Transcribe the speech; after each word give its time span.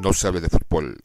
no 0.00 0.12
se 0.12 0.26
hable 0.26 0.40
de 0.40 0.48
fútbol. 0.48 0.96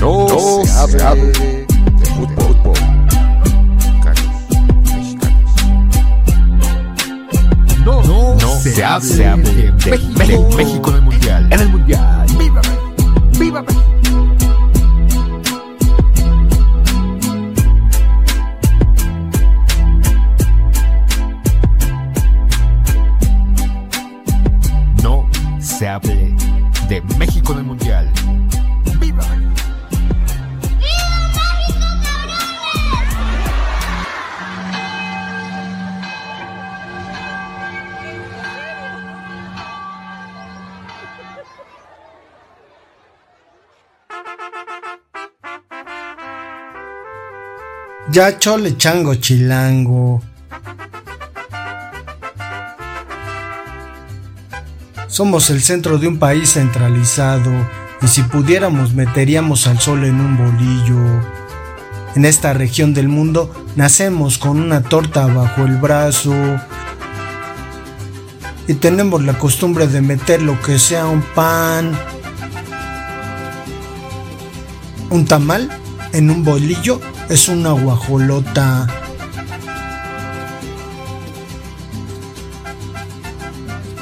No, 0.00 0.28
se, 0.64 1.02
hable, 1.02 1.32
de 1.32 2.06
fútbol. 2.06 2.72
No, 7.84 8.02
no, 8.02 8.60
se, 8.60 8.84
hable, 8.84 9.02
de, 9.16 9.72
México, 10.16 10.48
México, 10.56 10.90
en 10.90 10.96
el 10.96 11.02
Mundial. 11.02 11.52
En 11.52 11.60
el 11.60 11.68
Mundial. 11.68 12.26
¡Viva! 12.38 12.62
¡Viva! 13.38 13.64
Ya 48.14 48.38
chole 48.38 48.76
chango 48.76 49.16
chilango. 49.16 50.22
Somos 55.08 55.50
el 55.50 55.60
centro 55.60 55.98
de 55.98 56.06
un 56.06 56.20
país 56.20 56.52
centralizado 56.52 57.50
y 58.00 58.06
si 58.06 58.22
pudiéramos 58.22 58.94
meteríamos 58.94 59.66
al 59.66 59.80
sol 59.80 60.04
en 60.04 60.20
un 60.20 60.36
bolillo. 60.36 61.24
En 62.14 62.24
esta 62.24 62.52
región 62.52 62.94
del 62.94 63.08
mundo 63.08 63.52
nacemos 63.74 64.38
con 64.38 64.60
una 64.60 64.80
torta 64.80 65.26
bajo 65.26 65.64
el 65.64 65.76
brazo 65.78 66.36
y 68.68 68.74
tenemos 68.74 69.24
la 69.24 69.36
costumbre 69.36 69.88
de 69.88 70.02
meter 70.02 70.40
lo 70.40 70.62
que 70.62 70.78
sea 70.78 71.06
un 71.06 71.22
pan, 71.34 71.98
un 75.10 75.24
tamal 75.24 75.68
en 76.12 76.30
un 76.30 76.44
bolillo 76.44 77.00
es 77.28 77.48
una 77.48 77.72
guajolota. 77.72 78.86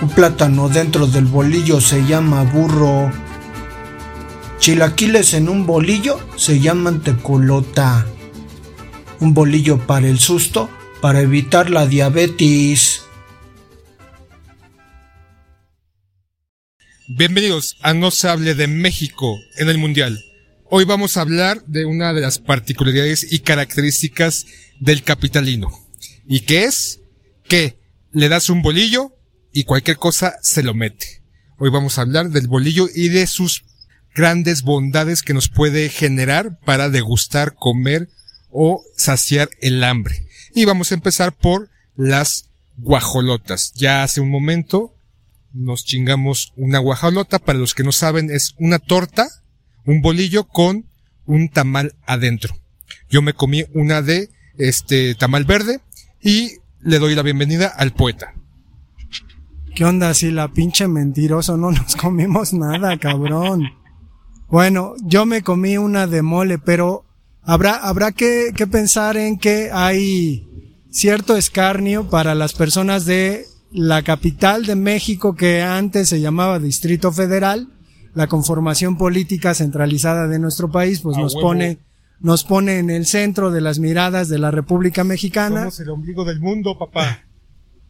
Un 0.00 0.08
plátano 0.08 0.68
dentro 0.68 1.06
del 1.06 1.26
bolillo 1.26 1.80
se 1.80 2.04
llama 2.04 2.42
burro. 2.42 3.10
Chilaquiles 4.58 5.34
en 5.34 5.48
un 5.48 5.66
bolillo 5.66 6.20
se 6.36 6.60
llaman 6.60 7.00
tecolota. 7.00 8.06
Un 9.20 9.34
bolillo 9.34 9.78
para 9.78 10.08
el 10.08 10.18
susto, 10.18 10.68
para 11.00 11.20
evitar 11.20 11.70
la 11.70 11.86
diabetes. 11.86 13.04
Bienvenidos 17.08 17.76
a 17.82 17.94
No 17.94 18.10
se 18.10 18.28
hable 18.28 18.54
de 18.54 18.66
México 18.66 19.38
en 19.58 19.68
el 19.68 19.78
Mundial. 19.78 20.31
Hoy 20.74 20.86
vamos 20.86 21.18
a 21.18 21.20
hablar 21.20 21.62
de 21.66 21.84
una 21.84 22.14
de 22.14 22.22
las 22.22 22.38
particularidades 22.38 23.30
y 23.30 23.40
características 23.40 24.46
del 24.80 25.02
capitalino. 25.02 25.70
¿Y 26.26 26.40
qué 26.46 26.64
es? 26.64 27.02
Que 27.46 27.78
le 28.10 28.30
das 28.30 28.48
un 28.48 28.62
bolillo 28.62 29.14
y 29.52 29.64
cualquier 29.64 29.98
cosa 29.98 30.36
se 30.40 30.62
lo 30.62 30.72
mete. 30.72 31.22
Hoy 31.58 31.68
vamos 31.68 31.98
a 31.98 32.00
hablar 32.00 32.30
del 32.30 32.48
bolillo 32.48 32.88
y 32.94 33.10
de 33.10 33.26
sus 33.26 33.66
grandes 34.14 34.62
bondades 34.62 35.20
que 35.20 35.34
nos 35.34 35.50
puede 35.50 35.90
generar 35.90 36.58
para 36.60 36.88
degustar, 36.88 37.54
comer 37.54 38.08
o 38.50 38.82
saciar 38.96 39.50
el 39.60 39.84
hambre. 39.84 40.26
Y 40.54 40.64
vamos 40.64 40.90
a 40.90 40.94
empezar 40.94 41.36
por 41.36 41.68
las 41.96 42.48
guajolotas. 42.78 43.74
Ya 43.74 44.02
hace 44.02 44.22
un 44.22 44.30
momento 44.30 44.94
nos 45.52 45.84
chingamos 45.84 46.54
una 46.56 46.78
guajolota. 46.78 47.40
Para 47.40 47.58
los 47.58 47.74
que 47.74 47.84
no 47.84 47.92
saben, 47.92 48.30
es 48.30 48.54
una 48.58 48.78
torta, 48.78 49.41
un 49.86 50.02
bolillo 50.02 50.44
con 50.44 50.86
un 51.26 51.48
tamal 51.48 51.94
adentro. 52.06 52.54
Yo 53.08 53.22
me 53.22 53.34
comí 53.34 53.64
una 53.74 54.02
de 54.02 54.30
este 54.58 55.14
tamal 55.14 55.44
verde 55.44 55.80
y 56.20 56.52
le 56.80 56.98
doy 56.98 57.14
la 57.14 57.22
bienvenida 57.22 57.68
al 57.68 57.92
poeta. 57.92 58.34
¿Qué 59.74 59.84
onda 59.84 60.12
si 60.14 60.30
la 60.30 60.48
pinche 60.48 60.86
mentiroso 60.88 61.56
no 61.56 61.70
nos 61.70 61.96
comimos 62.00 62.52
nada, 62.52 62.96
cabrón? 62.98 63.70
Bueno, 64.48 64.94
yo 65.02 65.24
me 65.24 65.42
comí 65.42 65.78
una 65.78 66.06
de 66.06 66.22
mole, 66.22 66.58
pero 66.58 67.06
habrá, 67.42 67.76
habrá 67.76 68.12
que, 68.12 68.52
que 68.54 68.66
pensar 68.66 69.16
en 69.16 69.38
que 69.38 69.70
hay 69.72 70.46
cierto 70.90 71.36
escarnio 71.36 72.10
para 72.10 72.34
las 72.34 72.52
personas 72.52 73.06
de 73.06 73.46
la 73.70 74.02
capital 74.02 74.66
de 74.66 74.76
México 74.76 75.34
que 75.34 75.62
antes 75.62 76.10
se 76.10 76.20
llamaba 76.20 76.58
Distrito 76.58 77.10
Federal, 77.12 77.68
la 78.14 78.26
conformación 78.26 78.96
política 78.96 79.54
centralizada 79.54 80.28
de 80.28 80.38
nuestro 80.38 80.70
país, 80.70 81.00
pues 81.00 81.16
nos 81.16 81.34
pone, 81.34 81.78
nos 82.20 82.44
pone 82.44 82.78
en 82.78 82.90
el 82.90 83.06
centro 83.06 83.50
de 83.50 83.60
las 83.60 83.78
miradas 83.78 84.28
de 84.28 84.38
la 84.38 84.50
República 84.50 85.04
Mexicana. 85.04 85.60
Somos 85.60 85.80
el 85.80 85.90
ombligo 85.90 86.24
del 86.24 86.40
mundo, 86.40 86.78
papá 86.78 87.20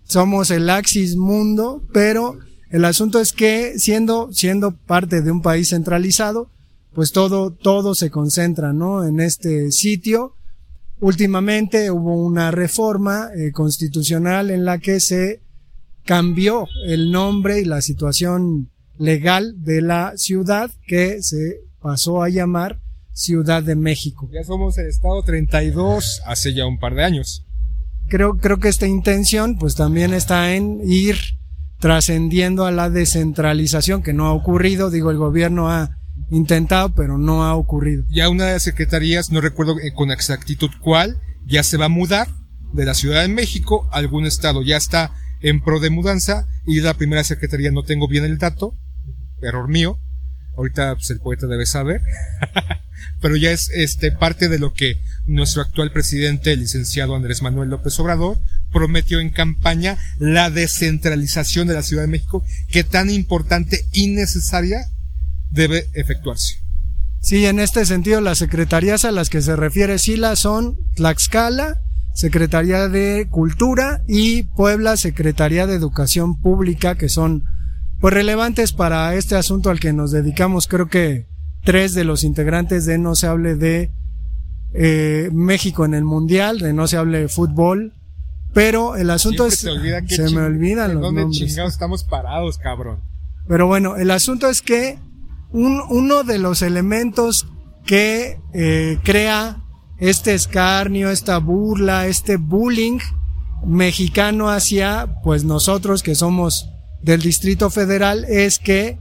somos 0.05 0.50
el 0.50 0.69
Axis 0.69 1.16
Mundo, 1.16 1.83
pero 1.93 2.38
el 2.71 2.84
asunto 2.84 3.21
es 3.21 3.33
que 3.33 3.78
siendo, 3.78 4.33
siendo 4.33 4.77
parte 4.77 5.22
de 5.22 5.31
un 5.31 5.43
país 5.43 5.71
centralizado, 5.71 6.50
pues 6.94 7.12
todo, 7.12 7.50
todo 7.53 7.94
se 7.94 8.10
concentra, 8.10 8.72
¿no? 8.72 9.04
En 9.04 9.21
este 9.21 9.72
sitio. 9.72 10.34
Últimamente 11.00 11.91
hubo 11.91 12.22
una 12.22 12.50
reforma 12.50 13.31
eh, 13.34 13.53
constitucional 13.53 14.50
en 14.50 14.65
la 14.65 14.78
que 14.78 15.00
se 15.00 15.41
cambió 16.04 16.66
el 16.87 17.10
nombre 17.10 17.60
y 17.60 17.65
la 17.65 17.81
situación 17.81 18.71
legal 19.03 19.55
de 19.63 19.83
la 19.83 20.13
ciudad 20.17 20.71
que 20.87 21.23
se 21.23 21.61
pasó 21.81 22.23
a 22.23 22.29
llamar 22.29 22.81
Ciudad 23.15 23.63
de 23.63 23.77
México. 23.77 24.29
Ya 24.33 24.43
somos 24.43 24.79
el 24.79 24.87
estado 24.87 25.23
32 25.23 26.23
hace 26.25 26.55
ya 26.55 26.67
un 26.67 26.79
par 26.79 26.95
de 26.95 27.05
años 27.05 27.45
creo, 28.13 28.37
creo 28.37 28.59
que 28.59 28.69
esta 28.69 28.87
intención 28.87 29.57
pues 29.57 29.75
también 29.75 30.13
está 30.13 30.55
en 30.55 30.81
ir 30.85 31.17
trascendiendo 31.79 32.67
a 32.67 32.71
la 32.71 32.91
descentralización 32.91 34.03
que 34.03 34.13
no 34.13 34.27
ha 34.27 34.33
ocurrido, 34.33 34.91
digo, 34.91 35.11
el 35.11 35.17
gobierno 35.17 35.71
ha 35.71 35.97
intentado, 36.31 36.95
pero 36.95 37.17
no 37.17 37.45
ha 37.45 37.55
ocurrido. 37.55 38.05
Ya 38.11 38.29
una 38.29 38.45
de 38.45 38.53
las 38.53 38.63
secretarías, 38.63 39.31
no 39.31 39.41
recuerdo 39.41 39.81
eh, 39.81 39.93
con 39.95 40.11
exactitud 40.11 40.69
cuál, 40.81 41.21
ya 41.47 41.63
se 41.63 41.79
va 41.79 41.87
a 41.87 41.89
mudar 41.89 42.29
de 42.75 42.84
la 42.84 42.95
Ciudad 42.95 43.23
de 43.23 43.29
México 43.29 43.89
a 43.91 43.97
algún 43.97 44.27
estado, 44.27 44.63
ya 44.63 44.77
está 44.77 45.13
en 45.41 45.61
pro 45.61 45.81
de 45.81 45.91
mudanza 45.91 46.47
y 46.67 46.81
la 46.81 46.95
primera 46.95 47.25
secretaría 47.25 47.73
no 47.73 47.83
tengo 47.83 48.09
bien 48.09 48.25
el 48.25 48.37
dato, 48.37 48.77
error 49.42 49.69
mío, 49.69 49.98
ahorita 50.56 50.94
pues, 50.94 51.10
el 51.10 51.20
poeta 51.20 51.47
debe 51.47 51.66
saber, 51.66 52.00
pero 53.20 53.36
ya 53.36 53.50
es 53.50 53.70
este 53.70 54.12
parte 54.12 54.48
de 54.48 54.58
lo 54.58 54.72
que 54.72 55.00
nuestro 55.26 55.62
actual 55.62 55.92
presidente, 55.92 56.53
el 56.53 56.60
licenciado 56.60 57.14
Andrés 57.14 57.42
Manuel 57.42 57.70
López 57.70 57.98
Obrador, 58.00 58.38
prometió 58.72 59.20
en 59.20 59.30
campaña 59.30 59.98
la 60.19 60.50
descentralización 60.50 61.69
de 61.69 61.75
la 61.75 61.82
Ciudad 61.82 62.03
de 62.03 62.08
México, 62.08 62.44
que 62.69 62.84
tan 62.84 63.10
importante 63.10 63.86
y 63.92 64.08
necesaria 64.08 64.86
debe 65.50 65.88
efectuarse. 65.94 66.62
Sí, 67.20 67.47
en 67.47 67.60
este 67.60 67.86
sentido, 67.86 68.20
las 68.20 68.38
secretarías 68.38 69.04
a 69.04 69.12
las 69.12 69.30
que 69.30 69.42
se 69.42 69.54
refiere 69.54 69.98
Sila 69.98 70.34
son 70.34 70.76
Tlaxcala, 70.97 71.78
Secretaría 72.14 72.88
de 72.88 73.28
Cultura 73.30 74.03
y 74.09 74.42
Puebla, 74.42 74.97
Secretaría 74.97 75.68
de 75.68 75.77
Educación 75.77 76.41
Pública, 76.41 76.97
que 76.97 77.09
son 77.09 77.45
pues 78.03 78.15
relevantes 78.15 78.72
para 78.72 79.15
este 79.15 79.37
asunto 79.37 79.71
al 79.71 79.78
que 79.78 79.93
nos 79.93 80.10
dedicamos. 80.10 80.66
Creo 80.66 80.89
que 80.89 81.28
tres 81.63 81.95
de 81.95 82.03
los 82.03 82.25
integrantes 82.25 82.84
de 82.84 82.99
No 82.99 83.15
se 83.15 83.28
hable 83.28 83.54
de 83.54 83.93
eh, 84.75 85.31
México 85.33 85.84
en 85.84 85.95
el 85.95 86.03
Mundial, 86.03 86.59
de 86.59 86.72
no 86.72 86.89
se 86.89 86.97
hable 86.97 87.21
de 87.21 87.28
fútbol, 87.28 87.93
pero 88.53 88.97
el 88.97 89.09
asunto 89.09 89.47
es... 89.47 89.60
Se 89.60 90.31
me 90.31 90.43
olvidan 90.43 91.01
los 91.01 91.13
nombres. 91.13 91.57
estamos 91.57 92.03
parados, 92.03 92.59
cabrón? 92.59 92.99
Pero 93.47 93.69
bueno, 93.69 93.95
el 93.95 94.10
asunto 94.10 94.48
es 94.48 94.63
que 94.63 94.98
un, 95.53 95.81
uno 95.89 96.25
de 96.25 96.41
los 96.41 96.63
elementos 96.63 97.47
que 97.87 98.41
eh, 98.53 98.98
crea 99.05 99.63
este 99.98 100.34
escarnio, 100.34 101.09
esta 101.09 101.39
burla, 101.39 102.09
este 102.09 102.37
bullying 102.37 102.98
mexicano 103.65 104.51
hacia 104.51 105.21
pues 105.22 105.45
nosotros 105.45 106.03
que 106.03 106.16
somos 106.16 106.72
del 107.03 107.21
Distrito 107.21 107.71
Federal 107.71 108.25
es 108.28 108.59
que 108.59 108.99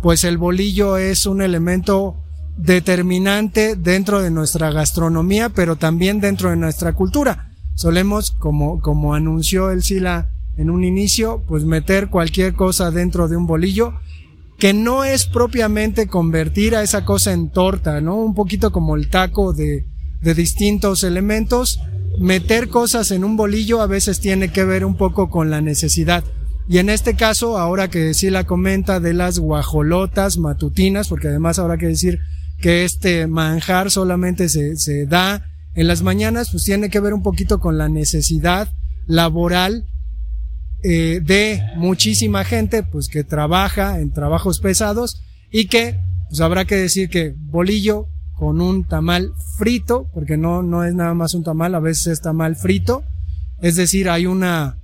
pues 0.00 0.24
el 0.24 0.36
bolillo 0.36 0.96
es 0.96 1.26
un 1.26 1.42
elemento 1.42 2.16
determinante 2.56 3.76
dentro 3.76 4.20
de 4.20 4.30
nuestra 4.30 4.70
gastronomía, 4.72 5.48
pero 5.48 5.76
también 5.76 6.20
dentro 6.20 6.50
de 6.50 6.56
nuestra 6.56 6.92
cultura. 6.92 7.50
Solemos, 7.74 8.32
como, 8.32 8.80
como 8.80 9.14
anunció 9.14 9.70
el 9.70 9.82
Sila 9.82 10.30
en 10.56 10.70
un 10.70 10.84
inicio, 10.84 11.42
pues 11.46 11.64
meter 11.64 12.08
cualquier 12.08 12.54
cosa 12.54 12.90
dentro 12.90 13.28
de 13.28 13.36
un 13.36 13.46
bolillo, 13.46 13.94
que 14.58 14.74
no 14.74 15.04
es 15.04 15.26
propiamente 15.26 16.06
convertir 16.08 16.76
a 16.76 16.82
esa 16.82 17.04
cosa 17.04 17.32
en 17.32 17.50
torta, 17.50 18.00
¿no? 18.00 18.16
Un 18.16 18.34
poquito 18.34 18.70
como 18.70 18.96
el 18.96 19.08
taco 19.08 19.52
de, 19.52 19.86
de 20.20 20.34
distintos 20.34 21.04
elementos. 21.04 21.80
Meter 22.18 22.68
cosas 22.68 23.10
en 23.10 23.24
un 23.24 23.36
bolillo 23.36 23.80
a 23.80 23.86
veces 23.86 24.20
tiene 24.20 24.52
que 24.52 24.64
ver 24.64 24.84
un 24.84 24.96
poco 24.96 25.30
con 25.30 25.50
la 25.50 25.60
necesidad. 25.60 26.22
Y 26.68 26.78
en 26.78 26.88
este 26.88 27.14
caso, 27.14 27.58
ahora 27.58 27.88
que 27.88 28.14
sí 28.14 28.30
la 28.30 28.44
comenta 28.44 29.00
de 29.00 29.14
las 29.14 29.38
guajolotas 29.38 30.38
matutinas, 30.38 31.08
porque 31.08 31.28
además 31.28 31.58
habrá 31.58 31.76
que 31.76 31.88
decir 31.88 32.20
que 32.60 32.84
este 32.84 33.26
manjar 33.26 33.90
solamente 33.90 34.48
se, 34.48 34.76
se 34.76 35.06
da 35.06 35.46
en 35.74 35.86
las 35.88 36.02
mañanas, 36.02 36.50
pues 36.50 36.64
tiene 36.64 36.90
que 36.90 37.00
ver 37.00 37.14
un 37.14 37.22
poquito 37.22 37.58
con 37.58 37.78
la 37.78 37.88
necesidad 37.88 38.68
laboral 39.06 39.86
eh, 40.84 41.20
de 41.22 41.62
muchísima 41.76 42.44
gente, 42.44 42.82
pues 42.82 43.08
que 43.08 43.22
trabaja 43.22 44.00
en 44.00 44.12
trabajos 44.12 44.58
pesados 44.58 45.22
y 45.50 45.66
que, 45.66 46.00
pues 46.28 46.40
habrá 46.40 46.64
que 46.64 46.76
decir 46.76 47.08
que 47.08 47.34
bolillo 47.36 48.08
con 48.34 48.60
un 48.60 48.84
tamal 48.84 49.32
frito, 49.58 50.08
porque 50.12 50.36
no, 50.36 50.62
no 50.62 50.84
es 50.84 50.94
nada 50.94 51.14
más 51.14 51.34
un 51.34 51.44
tamal, 51.44 51.76
a 51.76 51.80
veces 51.80 52.08
es 52.08 52.20
tamal 52.20 52.56
frito, 52.56 53.04
es 53.60 53.76
decir, 53.76 54.10
hay 54.10 54.26
una, 54.26 54.78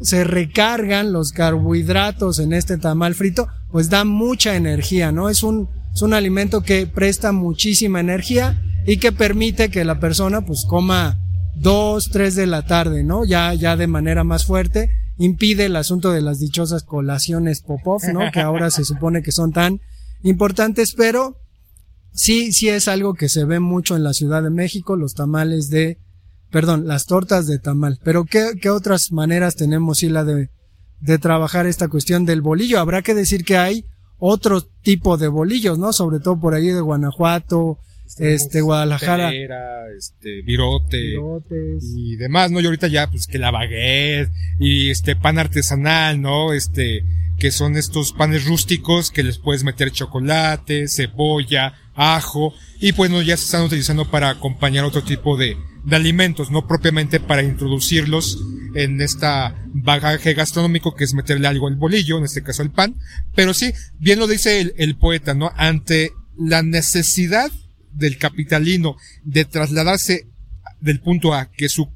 se 0.00 0.24
recargan 0.24 1.12
los 1.12 1.32
carbohidratos 1.32 2.38
en 2.38 2.52
este 2.52 2.78
tamal 2.78 3.14
frito, 3.14 3.48
pues 3.70 3.90
da 3.90 4.04
mucha 4.04 4.56
energía, 4.56 5.12
¿no? 5.12 5.28
Es 5.28 5.42
un, 5.42 5.68
es 5.94 6.02
un 6.02 6.14
alimento 6.14 6.62
que 6.62 6.86
presta 6.86 7.32
muchísima 7.32 8.00
energía 8.00 8.62
y 8.86 8.96
que 8.98 9.12
permite 9.12 9.70
que 9.70 9.84
la 9.84 10.00
persona 10.00 10.40
pues 10.40 10.64
coma 10.66 11.18
dos, 11.54 12.10
tres 12.10 12.34
de 12.34 12.46
la 12.46 12.64
tarde, 12.66 13.04
¿no? 13.04 13.24
Ya, 13.24 13.52
ya 13.54 13.76
de 13.76 13.86
manera 13.86 14.24
más 14.24 14.46
fuerte 14.46 14.90
impide 15.18 15.66
el 15.66 15.76
asunto 15.76 16.12
de 16.12 16.22
las 16.22 16.38
dichosas 16.38 16.82
colaciones 16.82 17.60
Popov, 17.60 18.00
¿no? 18.12 18.30
Que 18.32 18.40
ahora 18.40 18.70
se 18.70 18.84
supone 18.84 19.22
que 19.22 19.32
son 19.32 19.52
tan 19.52 19.80
importantes, 20.22 20.94
pero 20.96 21.36
sí, 22.12 22.52
sí 22.52 22.70
es 22.70 22.88
algo 22.88 23.12
que 23.12 23.28
se 23.28 23.44
ve 23.44 23.60
mucho 23.60 23.96
en 23.96 24.02
la 24.02 24.14
Ciudad 24.14 24.42
de 24.42 24.48
México, 24.48 24.96
los 24.96 25.14
tamales 25.14 25.68
de, 25.68 25.98
perdón, 26.50 26.86
las 26.86 27.06
tortas 27.06 27.46
de 27.46 27.58
tamal. 27.58 27.98
Pero 28.02 28.24
¿qué, 28.24 28.52
qué 28.60 28.70
otras 28.70 29.12
maneras 29.12 29.56
tenemos, 29.56 29.98
sí, 29.98 30.08
la 30.08 30.24
de, 30.24 30.50
de 31.00 31.18
trabajar 31.18 31.66
esta 31.66 31.88
cuestión 31.88 32.24
del 32.24 32.42
bolillo? 32.42 32.80
Habrá 32.80 33.02
que 33.02 33.14
decir 33.14 33.44
que 33.44 33.56
hay 33.56 33.84
otro 34.18 34.62
tipo 34.62 35.16
de 35.16 35.28
bolillos, 35.28 35.78
¿no? 35.78 35.92
Sobre 35.92 36.20
todo 36.20 36.38
por 36.38 36.54
ahí 36.54 36.68
de 36.68 36.80
Guanajuato, 36.80 37.78
este, 38.18 38.60
Guadalajara. 38.60 39.30
Telera, 39.30 39.90
este, 39.96 40.42
virote. 40.42 41.00
Virotes. 41.00 41.84
y 41.96 42.16
demás, 42.16 42.50
¿no? 42.50 42.60
Y 42.60 42.66
ahorita 42.66 42.88
ya, 42.88 43.10
pues 43.10 43.26
que 43.26 43.38
la 43.38 43.50
baguette 43.50 44.30
y 44.58 44.90
este 44.90 45.16
pan 45.16 45.38
artesanal, 45.38 46.20
¿no? 46.20 46.52
Este, 46.52 47.04
que 47.38 47.50
son 47.50 47.76
estos 47.76 48.12
panes 48.12 48.44
rústicos 48.44 49.10
que 49.10 49.22
les 49.22 49.38
puedes 49.38 49.64
meter 49.64 49.90
chocolate, 49.90 50.88
cebolla, 50.88 51.74
ajo, 51.94 52.52
y 52.80 52.92
bueno, 52.92 53.22
ya 53.22 53.36
se 53.36 53.44
están 53.44 53.62
utilizando 53.62 54.10
para 54.10 54.28
acompañar 54.28 54.84
otro 54.84 55.02
tipo 55.02 55.36
de, 55.36 55.56
de 55.84 55.96
alimentos, 55.96 56.50
no 56.50 56.66
propiamente 56.66 57.20
para 57.20 57.42
introducirlos 57.42 58.38
en 58.74 59.00
esta 59.00 59.54
bagaje 59.72 60.34
gastronómico 60.34 60.94
que 60.94 61.04
es 61.04 61.14
meterle 61.14 61.48
algo 61.48 61.68
al 61.68 61.76
bolillo, 61.76 62.18
en 62.18 62.24
este 62.24 62.42
caso 62.42 62.62
el 62.62 62.70
pan, 62.70 62.96
pero 63.34 63.54
sí, 63.54 63.72
bien 63.98 64.18
lo 64.18 64.26
dice 64.26 64.60
el, 64.60 64.74
el 64.76 64.96
poeta, 64.96 65.34
¿no? 65.34 65.52
Ante 65.56 66.12
la 66.36 66.62
necesidad 66.62 67.50
del 67.92 68.18
capitalino 68.18 68.96
de 69.24 69.44
trasladarse 69.44 70.26
del 70.80 71.00
punto 71.00 71.34
A, 71.34 71.50
que 71.50 71.66
es 71.66 71.72
su 71.72 71.88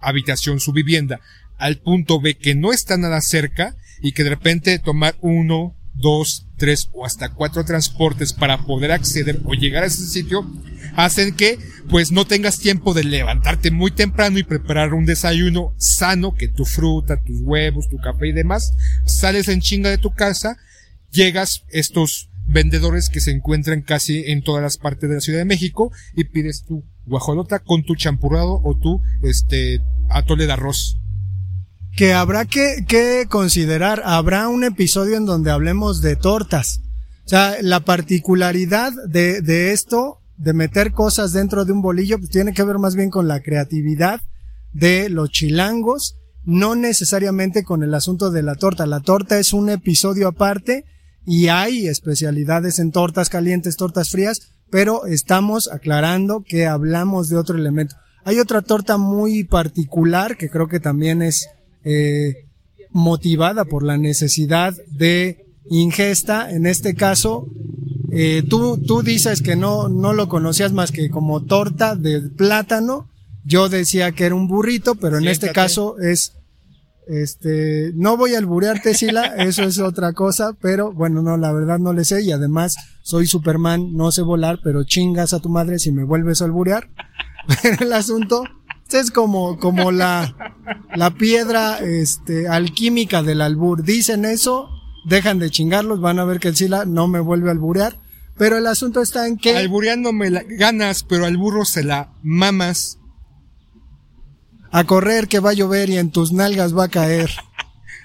habitación, 0.00 0.60
su 0.60 0.72
vivienda, 0.72 1.20
al 1.58 1.78
punto 1.78 2.20
B, 2.20 2.34
que 2.34 2.54
no 2.54 2.72
está 2.72 2.96
nada 2.96 3.20
cerca 3.20 3.76
y 4.02 4.12
que 4.12 4.24
de 4.24 4.30
repente 4.30 4.78
tomar 4.78 5.16
uno, 5.20 5.76
dos, 5.94 6.46
tres 6.56 6.88
o 6.92 7.04
hasta 7.04 7.30
cuatro 7.30 7.64
transportes 7.64 8.32
para 8.32 8.58
poder 8.64 8.92
acceder 8.92 9.40
o 9.44 9.52
llegar 9.52 9.82
a 9.82 9.86
ese 9.86 10.06
sitio, 10.06 10.50
hacen 10.96 11.34
que 11.34 11.58
pues 11.88 12.12
no 12.12 12.26
tengas 12.26 12.58
tiempo 12.58 12.94
de 12.94 13.04
levantarte 13.04 13.70
muy 13.70 13.90
temprano 13.90 14.38
y 14.38 14.44
preparar 14.44 14.94
un 14.94 15.06
desayuno 15.06 15.74
sano, 15.76 16.34
que 16.34 16.48
tu 16.48 16.64
fruta, 16.64 17.20
tus 17.22 17.40
huevos, 17.40 17.88
tu 17.88 17.96
café 17.98 18.28
y 18.28 18.32
demás, 18.32 18.72
sales 19.06 19.48
en 19.48 19.60
chinga 19.60 19.90
de 19.90 19.98
tu 19.98 20.12
casa, 20.12 20.56
llegas 21.10 21.64
estos 21.70 22.30
vendedores 22.46 23.08
que 23.08 23.20
se 23.20 23.30
encuentran 23.30 23.82
casi 23.82 24.24
en 24.26 24.42
todas 24.42 24.62
las 24.62 24.76
partes 24.76 25.08
de 25.08 25.16
la 25.16 25.20
Ciudad 25.20 25.38
de 25.38 25.44
México 25.44 25.92
y 26.14 26.24
pides 26.24 26.64
tu 26.64 26.84
guajolota 27.06 27.60
con 27.60 27.82
tu 27.84 27.94
champurrado 27.96 28.60
o 28.62 28.76
tu 28.76 29.00
este 29.22 29.80
atole 30.08 30.46
de 30.46 30.52
arroz. 30.52 30.96
que 31.96 32.12
habrá 32.12 32.44
que, 32.44 32.84
que 32.86 33.26
considerar, 33.28 34.02
habrá 34.04 34.48
un 34.48 34.64
episodio 34.64 35.16
en 35.16 35.26
donde 35.26 35.50
hablemos 35.50 36.00
de 36.00 36.16
tortas. 36.16 36.80
O 37.24 37.28
sea, 37.28 37.56
la 37.62 37.80
particularidad 37.80 38.92
de, 39.08 39.40
de 39.40 39.72
esto, 39.72 40.19
de 40.40 40.54
meter 40.54 40.92
cosas 40.92 41.32
dentro 41.34 41.66
de 41.66 41.72
un 41.72 41.82
bolillo, 41.82 42.18
pues 42.18 42.30
tiene 42.30 42.54
que 42.54 42.64
ver 42.64 42.78
más 42.78 42.96
bien 42.96 43.10
con 43.10 43.28
la 43.28 43.40
creatividad 43.40 44.20
de 44.72 45.10
los 45.10 45.30
chilangos, 45.30 46.16
no 46.44 46.74
necesariamente 46.74 47.62
con 47.62 47.82
el 47.82 47.94
asunto 47.94 48.30
de 48.30 48.42
la 48.42 48.54
torta. 48.54 48.86
La 48.86 49.00
torta 49.00 49.38
es 49.38 49.52
un 49.52 49.68
episodio 49.68 50.28
aparte 50.28 50.86
y 51.26 51.48
hay 51.48 51.88
especialidades 51.88 52.78
en 52.78 52.90
tortas 52.90 53.28
calientes, 53.28 53.76
tortas 53.76 54.08
frías, 54.08 54.54
pero 54.70 55.04
estamos 55.04 55.68
aclarando 55.70 56.42
que 56.42 56.66
hablamos 56.66 57.28
de 57.28 57.36
otro 57.36 57.58
elemento. 57.58 57.96
Hay 58.24 58.38
otra 58.38 58.62
torta 58.62 58.96
muy 58.96 59.44
particular 59.44 60.38
que 60.38 60.48
creo 60.48 60.68
que 60.68 60.80
también 60.80 61.20
es 61.20 61.48
eh, 61.84 62.46
motivada 62.90 63.66
por 63.66 63.82
la 63.82 63.98
necesidad 63.98 64.74
de 64.90 65.44
ingesta. 65.68 66.50
En 66.50 66.64
este 66.64 66.94
caso, 66.94 67.46
eh, 68.12 68.42
tú, 68.48 68.78
tú 68.78 69.02
dices 69.02 69.42
que 69.42 69.56
no, 69.56 69.88
no 69.88 70.12
lo 70.12 70.28
conocías 70.28 70.72
más 70.72 70.92
que 70.92 71.10
como 71.10 71.42
torta 71.42 71.94
de 71.96 72.20
plátano. 72.22 73.08
Yo 73.44 73.68
decía 73.68 74.12
que 74.12 74.24
era 74.24 74.34
un 74.34 74.48
burrito, 74.48 74.96
pero 74.96 75.18
en 75.18 75.28
este 75.28 75.50
caso 75.52 75.98
es, 75.98 76.34
este, 77.06 77.92
no 77.94 78.16
voy 78.16 78.34
a 78.34 78.38
alburearte, 78.38 78.94
Sila, 78.94 79.24
eso 79.38 79.62
es 79.62 79.78
otra 79.78 80.12
cosa, 80.12 80.54
pero 80.60 80.92
bueno, 80.92 81.22
no, 81.22 81.36
la 81.36 81.52
verdad 81.52 81.78
no 81.78 81.92
le 81.92 82.04
sé 82.04 82.22
y 82.22 82.32
además 82.32 82.76
soy 83.02 83.26
Superman, 83.26 83.94
no 83.94 84.12
sé 84.12 84.22
volar, 84.22 84.60
pero 84.62 84.84
chingas 84.84 85.32
a 85.32 85.40
tu 85.40 85.48
madre 85.48 85.78
si 85.78 85.92
me 85.92 86.04
vuelves 86.04 86.42
a 86.42 86.44
alburear. 86.44 86.88
Pero 87.62 87.84
el 87.86 87.92
asunto 87.94 88.44
es 88.92 89.10
como, 89.10 89.58
como 89.58 89.90
la, 89.90 90.54
la 90.94 91.10
piedra, 91.10 91.78
este, 91.78 92.48
alquímica 92.48 93.22
del 93.22 93.40
albur. 93.40 93.82
Dicen 93.82 94.24
eso, 94.24 94.68
dejan 95.04 95.38
de 95.38 95.50
chingarlos, 95.50 96.00
van 96.00 96.18
a 96.18 96.24
ver 96.24 96.40
que 96.40 96.48
el 96.48 96.56
Sila 96.56 96.84
no 96.84 97.08
me 97.08 97.20
vuelve 97.20 97.48
a 97.48 97.52
alburear. 97.52 97.98
Pero 98.36 98.56
el 98.56 98.66
asunto 98.66 99.02
está 99.02 99.26
en 99.26 99.36
que 99.36 99.54
Albureándome 99.54 100.30
la 100.30 100.42
ganas, 100.42 101.02
pero 101.02 101.26
al 101.26 101.36
burro 101.36 101.64
se 101.64 101.84
la 101.84 102.14
mamas. 102.22 102.98
a 104.70 104.84
correr 104.84 105.28
que 105.28 105.40
va 105.40 105.50
a 105.50 105.54
llover 105.54 105.90
y 105.90 105.98
en 105.98 106.10
tus 106.10 106.32
nalgas 106.32 106.76
va 106.76 106.84
a 106.84 106.88
caer. 106.88 107.30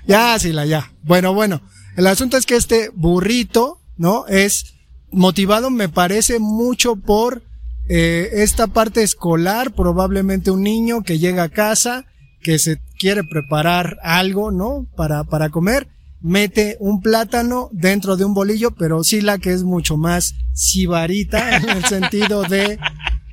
Ya, 0.08 0.38
Sila, 0.38 0.68
ya. 0.68 0.92
Bueno, 1.02 1.34
bueno. 1.34 1.64
El 1.98 2.06
asunto 2.06 2.38
es 2.38 2.46
que 2.46 2.56
este 2.56 2.92
burrito, 2.94 3.80
¿no? 3.98 4.28
Es 4.28 4.75
motivado, 5.10 5.72
me 5.72 5.90
parece, 5.90 6.38
mucho 6.38 6.96
por 6.96 7.42
eh, 7.88 8.30
esta 8.34 8.68
parte 8.68 9.02
escolar, 9.02 9.74
probablemente 9.74 10.52
un 10.52 10.62
niño 10.62 11.02
que 11.04 11.18
llega 11.18 11.44
a 11.44 11.50
casa, 11.50 12.06
que 12.42 12.60
se 12.60 12.80
quiere 13.00 13.24
preparar 13.24 13.98
algo, 14.04 14.52
¿no? 14.52 14.86
Para, 14.96 15.24
para 15.24 15.50
comer, 15.50 15.88
mete 16.25 16.75
un 16.79 17.01
plátano 17.01 17.70
dentro 17.72 18.17
de 18.17 18.25
un 18.25 18.34
bolillo, 18.34 18.72
pero 18.72 19.03
sí 19.03 19.22
la 19.22 19.38
que 19.38 19.53
es 19.53 19.63
mucho 19.63 19.96
más 19.96 20.34
sibarita 20.53 21.58
en 21.58 21.70
el 21.70 21.86
sentido 21.86 22.41
de, 22.44 22.79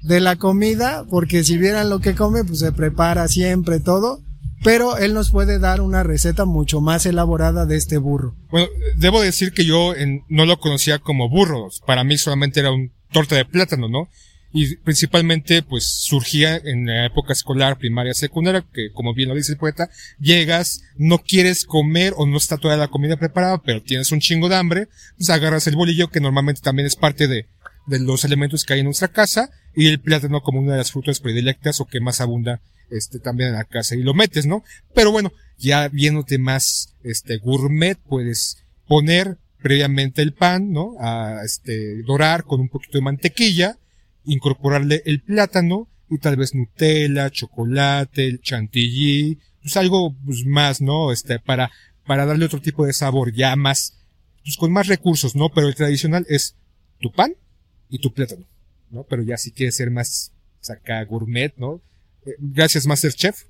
de 0.03 0.21
la 0.21 0.37
comida, 0.37 1.05
porque 1.09 1.43
si 1.43 1.57
vieran 1.57 1.89
lo 1.89 2.01
que 2.01 2.15
come, 2.15 2.45
pues 2.45 2.59
se 2.59 2.71
prepara 2.73 3.27
siempre 3.29 3.81
todo, 3.81 4.21
pero 4.63 4.97
él 4.99 5.15
nos 5.15 5.31
puede 5.31 5.59
dar 5.59 5.81
una 5.81 6.03
receta 6.03 6.45
mucho 6.45 6.81
más 6.81 7.07
elaborada 7.07 7.65
de 7.67 7.77
este 7.77 7.97
burro. 7.97 8.35
Bueno, 8.51 8.69
debo 8.97 9.23
decir 9.23 9.53
que 9.53 9.65
yo 9.65 9.95
en- 9.95 10.21
no 10.29 10.45
lo 10.45 10.59
conocía 10.61 10.99
como 10.99 11.29
burro. 11.31 11.69
Para 11.87 12.05
mí 12.05 12.19
solamente 12.19 12.61
era 12.61 12.71
un 12.73 12.93
torta 13.11 13.37
de 13.37 13.45
plátano, 13.45 13.89
¿no? 13.89 14.09
Y 14.53 14.77
principalmente, 14.77 15.63
pues, 15.63 15.85
surgía 15.85 16.57
en 16.57 16.87
la 16.87 17.07
época 17.07 17.33
escolar, 17.33 17.79
primaria, 17.79 18.13
secundaria, 18.13 18.65
que 18.73 18.93
como 18.93 19.15
bien 19.15 19.31
lo 19.31 19.35
dice 19.35 19.53
el 19.53 19.59
poeta, 19.59 19.89
llegas, 20.21 20.83
no 20.97 21.19
quieres 21.19 21.65
comer 21.65 22.13
o 22.17 22.27
no 22.27 22.37
está 22.37 22.59
toda 22.59 22.77
la 22.77 22.89
comida 22.89 23.17
preparada, 23.17 23.63
pero 23.63 23.83
tienes 23.83 24.13
un 24.13 24.21
chingo 24.21 24.51
de 24.51 24.57
hambre, 24.57 24.89
pues 25.17 25.31
agarras 25.31 25.67
el 25.69 25.77
bolillo, 25.77 26.11
que 26.11 26.21
normalmente 26.21 26.61
también 26.61 26.87
es 26.87 26.97
parte 26.97 27.29
de, 27.29 27.47
de 27.87 28.01
los 28.01 28.25
elementos 28.25 28.65
que 28.65 28.75
hay 28.75 28.81
en 28.81 28.87
nuestra 28.87 29.09
casa, 29.09 29.51
y 29.75 29.89
el 29.89 30.01
plátano 30.01 30.43
como 30.43 30.61
una 30.61 30.73
de 30.73 30.79
las 30.79 30.93
frutas 30.93 31.21
predilectas 31.21 31.81
o 31.81 31.87
que 31.87 32.01
más 32.01 32.21
abunda, 32.21 32.61
este, 32.91 33.19
también 33.19 33.51
en 33.51 33.55
la 33.57 33.65
casa, 33.65 33.95
y 33.95 34.03
lo 34.03 34.13
metes, 34.13 34.45
¿no? 34.45 34.65
Pero 34.95 35.13
bueno, 35.13 35.33
ya 35.57 35.89
viéndote 35.89 36.37
más, 36.39 36.95
este, 37.05 37.39
gourmet, 37.39 37.99
puedes 37.99 38.59
poner 38.87 39.39
previamente 39.63 40.21
el 40.21 40.35
pan, 40.35 40.73
¿no? 40.73 40.97
A, 41.01 41.41
este, 41.45 42.03
dorar 42.03 42.45
con 42.45 42.61
un 42.61 42.69
poquito 42.69 42.99
de 42.99 43.03
mantequilla, 43.03 43.79
incorporarle 44.25 45.03
el 45.05 45.23
plátano 45.23 45.89
y 46.11 46.19
tal 46.19 46.37
vez 46.37 46.55
Nutella, 46.55 47.31
chocolate, 47.31 48.27
el 48.27 48.41
chantilly 48.41 49.39
pues 49.63 49.77
algo 49.77 50.15
pues 50.25 50.45
más, 50.45 50.81
¿no? 50.81 51.13
Este, 51.13 51.39
para, 51.39 51.71
para 52.07 52.27
darle 52.27 52.47
otro 52.47 52.61
tipo 52.61 52.85
de 52.85 52.93
sabor, 52.93 53.33
ya 53.33 53.55
más, 53.57 53.97
pues 54.45 54.57
con 54.57 54.73
más 54.73 54.89
recursos, 54.89 55.37
¿no? 55.37 55.49
Pero 55.51 55.69
el 55.69 55.75
tradicional 55.75 56.27
es 56.29 56.57
tu 57.01 57.13
pan 57.13 57.35
y 57.89 58.01
tu 58.01 58.13
plátano, 58.13 58.47
¿no? 58.91 59.05
Pero 59.05 59.23
ya 59.23 59.37
si 59.37 59.53
quieres 59.53 59.77
ser 59.77 59.91
más, 59.91 60.33
saca 60.61 61.03
gourmet, 61.05 61.55
¿no? 61.57 61.81
Eh, 62.27 62.35
gracias 62.39 62.87
Masterchef 62.87 63.45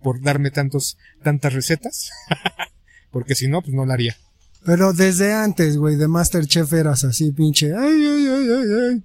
por 0.00 0.20
darme 0.22 0.50
tantos, 0.50 0.96
tantas 1.22 1.52
recetas. 1.52 2.10
Porque 3.10 3.34
si 3.34 3.48
no, 3.48 3.60
pues 3.60 3.74
no 3.74 3.84
la 3.84 3.94
haría. 3.94 4.16
Pero 4.64 4.92
desde 4.92 5.32
antes, 5.32 5.76
güey, 5.76 5.96
de 5.96 6.06
Masterchef 6.06 6.72
eras 6.72 7.02
así, 7.04 7.32
pinche. 7.32 7.74
Ay, 7.74 8.06
ay, 8.06 8.26
ay, 8.26 8.48
ay, 8.50 8.68
ay. 8.88 9.04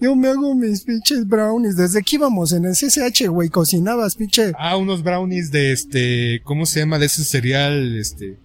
Yo 0.00 0.16
me 0.16 0.28
hago 0.28 0.54
mis 0.54 0.82
pinches 0.82 1.26
brownies. 1.26 1.76
Desde 1.76 2.02
que 2.02 2.16
íbamos 2.16 2.52
en 2.52 2.64
el 2.64 2.72
CCH, 2.72 3.28
güey, 3.28 3.50
cocinabas, 3.50 4.14
pinche. 4.14 4.52
Ah, 4.58 4.76
unos 4.76 5.02
brownies 5.02 5.50
de 5.50 5.72
este, 5.72 6.40
¿cómo 6.44 6.64
se 6.64 6.80
llama? 6.80 6.98
De 6.98 7.06
ese 7.06 7.24
cereal, 7.24 7.96
este. 7.98 8.38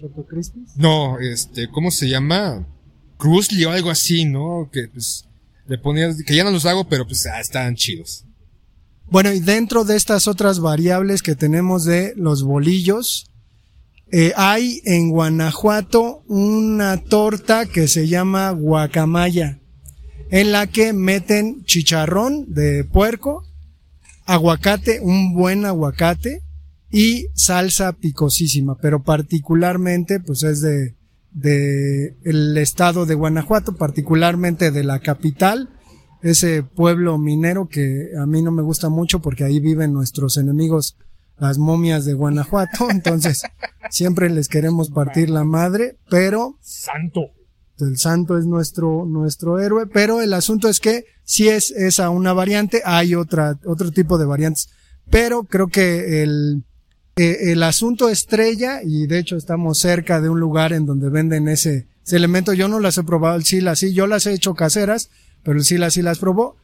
Choco 0.00 0.26
Crispies. 0.26 0.76
No, 0.76 1.18
este, 1.18 1.68
¿cómo 1.70 1.90
se 1.90 2.08
llama? 2.08 2.66
Cruzli 3.16 3.64
o 3.64 3.70
algo 3.70 3.90
así, 3.90 4.24
¿no? 4.26 4.68
Que 4.70 4.88
pues 4.88 5.26
le 5.66 5.78
ponías, 5.78 6.22
que 6.22 6.36
ya 6.36 6.44
no 6.44 6.50
los 6.50 6.66
hago, 6.66 6.88
pero 6.88 7.06
pues 7.06 7.26
ah, 7.26 7.40
estaban 7.40 7.74
chidos. 7.74 8.24
Bueno, 9.06 9.32
y 9.32 9.40
dentro 9.40 9.84
de 9.84 9.96
estas 9.96 10.28
otras 10.28 10.60
variables 10.60 11.22
que 11.22 11.34
tenemos 11.34 11.84
de 11.84 12.14
los 12.16 12.42
bolillos, 12.42 13.30
eh, 14.10 14.32
hay 14.36 14.80
en 14.84 15.10
Guanajuato 15.10 16.22
una 16.26 16.98
torta 16.98 17.66
que 17.66 17.88
se 17.88 18.08
llama 18.08 18.50
guacamaya, 18.50 19.60
en 20.34 20.50
la 20.50 20.66
que 20.66 20.92
meten 20.92 21.62
chicharrón 21.64 22.52
de 22.52 22.82
puerco, 22.82 23.44
aguacate, 24.26 24.98
un 25.00 25.32
buen 25.32 25.64
aguacate 25.64 26.42
y 26.90 27.28
salsa 27.34 27.92
picosísima, 27.92 28.76
pero 28.76 29.04
particularmente 29.04 30.18
pues 30.18 30.42
es 30.42 30.60
de, 30.60 30.96
de 31.30 32.16
el 32.24 32.58
estado 32.58 33.06
de 33.06 33.14
Guanajuato, 33.14 33.76
particularmente 33.76 34.72
de 34.72 34.82
la 34.82 34.98
capital, 34.98 35.70
ese 36.20 36.64
pueblo 36.64 37.16
minero 37.16 37.68
que 37.68 38.08
a 38.20 38.26
mí 38.26 38.42
no 38.42 38.50
me 38.50 38.62
gusta 38.62 38.88
mucho 38.88 39.20
porque 39.20 39.44
ahí 39.44 39.60
viven 39.60 39.92
nuestros 39.92 40.36
enemigos, 40.36 40.96
las 41.38 41.58
momias 41.58 42.04
de 42.06 42.14
Guanajuato, 42.14 42.90
entonces 42.90 43.42
siempre 43.88 44.28
les 44.30 44.48
queremos 44.48 44.90
partir 44.90 45.30
la 45.30 45.44
madre, 45.44 45.96
pero 46.10 46.58
Santo. 46.60 47.30
El 47.80 47.98
santo 47.98 48.38
es 48.38 48.46
nuestro, 48.46 49.04
nuestro 49.04 49.58
héroe, 49.58 49.86
pero 49.86 50.20
el 50.20 50.32
asunto 50.32 50.68
es 50.68 50.80
que 50.80 51.04
si 51.24 51.48
es 51.48 51.70
esa 51.70 52.10
una 52.10 52.32
variante, 52.32 52.82
hay 52.84 53.14
otra, 53.14 53.58
otro 53.64 53.90
tipo 53.90 54.18
de 54.18 54.26
variantes, 54.26 54.68
pero 55.10 55.44
creo 55.44 55.68
que 55.68 56.22
el, 56.22 56.64
eh, 57.16 57.52
el 57.52 57.62
asunto 57.62 58.08
estrella, 58.08 58.80
y 58.82 59.06
de 59.06 59.18
hecho 59.18 59.36
estamos 59.36 59.78
cerca 59.78 60.20
de 60.20 60.28
un 60.28 60.40
lugar 60.40 60.72
en 60.72 60.86
donde 60.86 61.10
venden 61.10 61.48
ese, 61.48 61.86
ese 62.04 62.16
elemento, 62.16 62.52
yo 62.52 62.68
no 62.68 62.80
las 62.80 62.98
he 62.98 63.02
probado, 63.02 63.36
el 63.36 63.44
sila 63.44 63.76
sí, 63.76 63.92
yo 63.92 64.06
las 64.06 64.26
he 64.26 64.32
hecho 64.32 64.54
caseras, 64.54 65.10
pero 65.42 65.58
el 65.58 65.64
sila 65.64 65.90
sí 65.90 66.02
las 66.02 66.18
probó, 66.18 66.56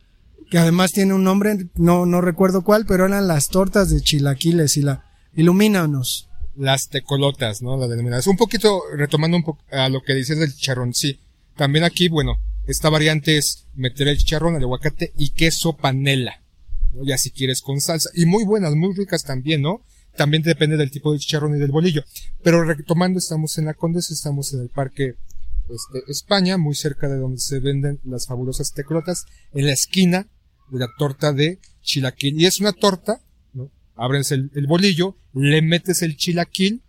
que 0.51 0.59
además 0.59 0.93
tiene 0.93 1.15
un 1.15 1.23
nombre, 1.23 1.69
no, 1.77 2.07
no 2.07 2.21
recuerdo 2.21 2.63
cuál, 2.63 2.85
pero 2.85 3.07
eran 3.07 3.29
las 3.29 3.49
tortas 3.49 3.89
de 3.89 4.01
chilaquiles, 4.01 4.73
Sila. 4.73 5.05
Ilumínanos. 5.33 6.30
Las 6.57 6.89
tecolotas, 6.89 7.63
¿no? 7.63 7.77
La 7.77 7.89
denominación. 7.89 8.33
Un 8.33 8.39
poquito, 8.39 8.83
retomando 8.97 9.37
un 9.37 9.45
poco 9.45 9.65
a 9.71 9.89
lo 9.89 10.03
que 10.03 10.15
dices 10.15 10.39
del 10.39 10.53
chicharrón, 10.53 10.95
sí. 10.95 11.21
También 11.57 11.85
aquí, 11.85 12.09
bueno, 12.09 12.39
esta 12.67 12.89
variante 12.89 13.37
es 13.37 13.67
meter 13.75 14.09
el 14.09 14.19
chicharrón, 14.19 14.57
el 14.57 14.63
aguacate 14.63 15.13
y 15.17 15.31
queso 15.31 15.77
panela. 15.77 16.43
¿no? 16.93 17.05
Ya 17.05 17.19
si 17.19 17.31
quieres 17.31 17.63
con 17.63 17.81
salsa. 17.81 18.11
Y 18.15 18.27
muy 18.27 18.45
buenas, 18.45 18.75
muy 18.75 18.95
ricas 18.95 19.25
también, 19.25 19.63
¿no? 19.63 19.83
También 20.17 20.43
depende 20.43 20.77
del 20.77 20.91
tipo 20.91 21.13
de 21.13 21.19
chicharrón 21.19 21.57
y 21.57 21.59
del 21.59 21.71
bolillo. 21.71 22.05
Pero 22.43 22.65
retomando, 22.65 23.19
estamos 23.19 23.57
en 23.59 23.67
la 23.67 23.75
Condesa, 23.75 24.13
estamos 24.13 24.53
en 24.53 24.61
el 24.61 24.69
parque 24.69 25.15
este, 25.69 26.11
España, 26.11 26.59
muy 26.59 26.75
cerca 26.75 27.09
de 27.09 27.17
donde 27.17 27.41
se 27.41 27.61
venden 27.61 28.01
las 28.05 28.27
fabulosas 28.27 28.73
tecolotas, 28.73 29.27
en 29.53 29.67
la 29.67 29.73
esquina 29.73 30.27
de 30.71 30.79
la 30.79 30.89
torta 30.99 31.33
de 31.33 31.59
chilaquil. 31.83 32.41
Y 32.41 32.47
es 32.47 32.61
una 32.61 32.73
torta. 32.73 33.21
Abres 34.03 34.33
el, 34.33 34.51
el 34.55 34.67
bolillo, 34.67 35.17
le 35.35 35.61
metes 35.63 36.01
el 36.03 36.17
chilaquil, 36.17 36.83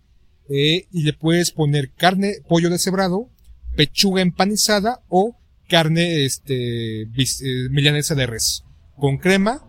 eh, 0.50 0.88
y 0.92 1.04
le 1.04 1.14
puedes 1.14 1.52
poner 1.52 1.92
carne, 1.92 2.36
pollo 2.48 2.70
deshebrado, 2.70 3.30
pechuga 3.76 4.22
empanizada 4.22 5.02
o 5.10 5.36
carne, 5.70 6.26
este, 6.26 7.06
bis- 7.08 7.42
eh, 7.42 7.70
milanesa 7.70 8.16
de 8.16 8.26
res, 8.28 8.64
con 8.98 9.18
crema 9.18 9.64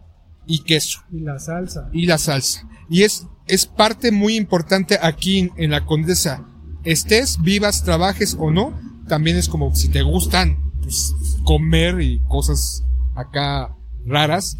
y 0.46 0.60
queso 0.64 1.00
Y 1.12 1.20
la 1.20 1.38
salsa. 1.38 1.88
y 1.92 2.06
la 2.06 2.18
salsa. 2.18 2.68
Y 2.90 3.02
es, 3.02 3.26
es 3.46 3.66
parte 3.66 4.10
muy 4.10 4.36
importante 4.36 4.98
aquí 5.00 5.38
en, 5.38 5.50
en 5.56 5.70
la 5.70 5.84
Condesa. 5.84 6.44
Estés, 6.84 7.40
vivas, 7.42 7.84
trabajes 7.84 8.36
o 8.38 8.50
no, 8.50 8.78
también 9.08 9.36
es 9.36 9.48
como 9.48 9.74
si 9.74 9.88
te 9.88 10.02
gustan 10.02 10.58
pues, 10.80 11.12
comer 11.44 12.00
y 12.00 12.20
cosas 12.28 12.82
acá 13.14 13.76
raras. 14.04 14.58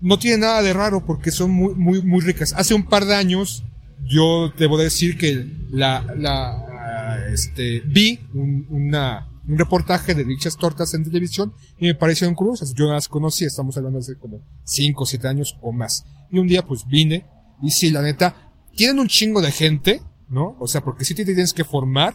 No 0.00 0.18
tiene 0.18 0.38
nada 0.38 0.62
de 0.62 0.72
raro 0.72 1.04
porque 1.04 1.30
son 1.30 1.50
muy, 1.50 1.74
muy, 1.74 2.02
muy 2.02 2.20
ricas. 2.20 2.52
Hace 2.56 2.74
un 2.74 2.84
par 2.84 3.04
de 3.04 3.14
años 3.14 3.64
yo 4.04 4.52
debo 4.56 4.78
decir 4.78 5.18
que 5.18 5.46
la, 5.70 6.04
la, 6.16 7.26
este, 7.32 7.80
vi 7.80 8.20
un, 8.34 8.66
una, 8.70 9.28
un 9.46 9.58
reportaje 9.58 10.14
de 10.14 10.24
dichas 10.24 10.56
tortas 10.56 10.94
en 10.94 11.04
televisión 11.04 11.52
y 11.78 11.86
me 11.86 11.94
parecieron 11.94 12.34
curiosas. 12.34 12.74
Yo 12.74 12.86
no 12.86 12.92
las 12.92 13.08
conocí, 13.08 13.44
estamos 13.44 13.76
hablando 13.76 13.98
hace 13.98 14.16
como 14.16 14.40
5 14.64 15.02
o 15.02 15.06
7 15.06 15.28
años 15.28 15.56
o 15.60 15.72
más. 15.72 16.04
Y 16.30 16.38
un 16.38 16.46
día 16.46 16.64
pues 16.64 16.86
vine 16.86 17.26
y 17.62 17.70
sí, 17.70 17.90
la 17.90 18.02
neta, 18.02 18.52
tienen 18.76 18.98
un 19.00 19.08
chingo 19.08 19.40
de 19.40 19.50
gente, 19.50 20.02
¿no? 20.28 20.56
O 20.60 20.68
sea, 20.68 20.82
porque 20.82 21.04
sí 21.04 21.14
te 21.14 21.24
tienes 21.24 21.52
que 21.52 21.64
formar 21.64 22.14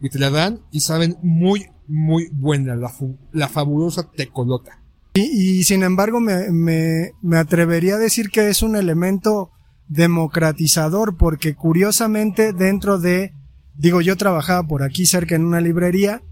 y 0.00 0.10
te 0.10 0.18
la 0.18 0.30
dan 0.30 0.60
y 0.72 0.80
saben 0.80 1.16
muy, 1.22 1.66
muy 1.86 2.28
buena 2.32 2.74
la, 2.74 2.92
la 3.32 3.48
fabulosa 3.48 4.10
tecolota. 4.10 4.82
Y, 5.16 5.60
y 5.60 5.64
sin 5.64 5.82
embargo 5.82 6.20
me, 6.20 6.50
me, 6.50 7.12
me 7.22 7.38
atrevería 7.38 7.94
a 7.94 7.98
decir 7.98 8.28
que 8.30 8.48
es 8.48 8.62
un 8.62 8.76
elemento 8.76 9.50
democratizador 9.88 11.16
porque 11.16 11.54
curiosamente 11.54 12.52
dentro 12.52 12.98
de, 12.98 13.32
digo 13.74 14.02
yo 14.02 14.16
trabajaba 14.16 14.66
por 14.68 14.82
aquí 14.82 15.06
cerca 15.06 15.34
en 15.34 15.44
una 15.44 15.60
librería, 15.60 16.22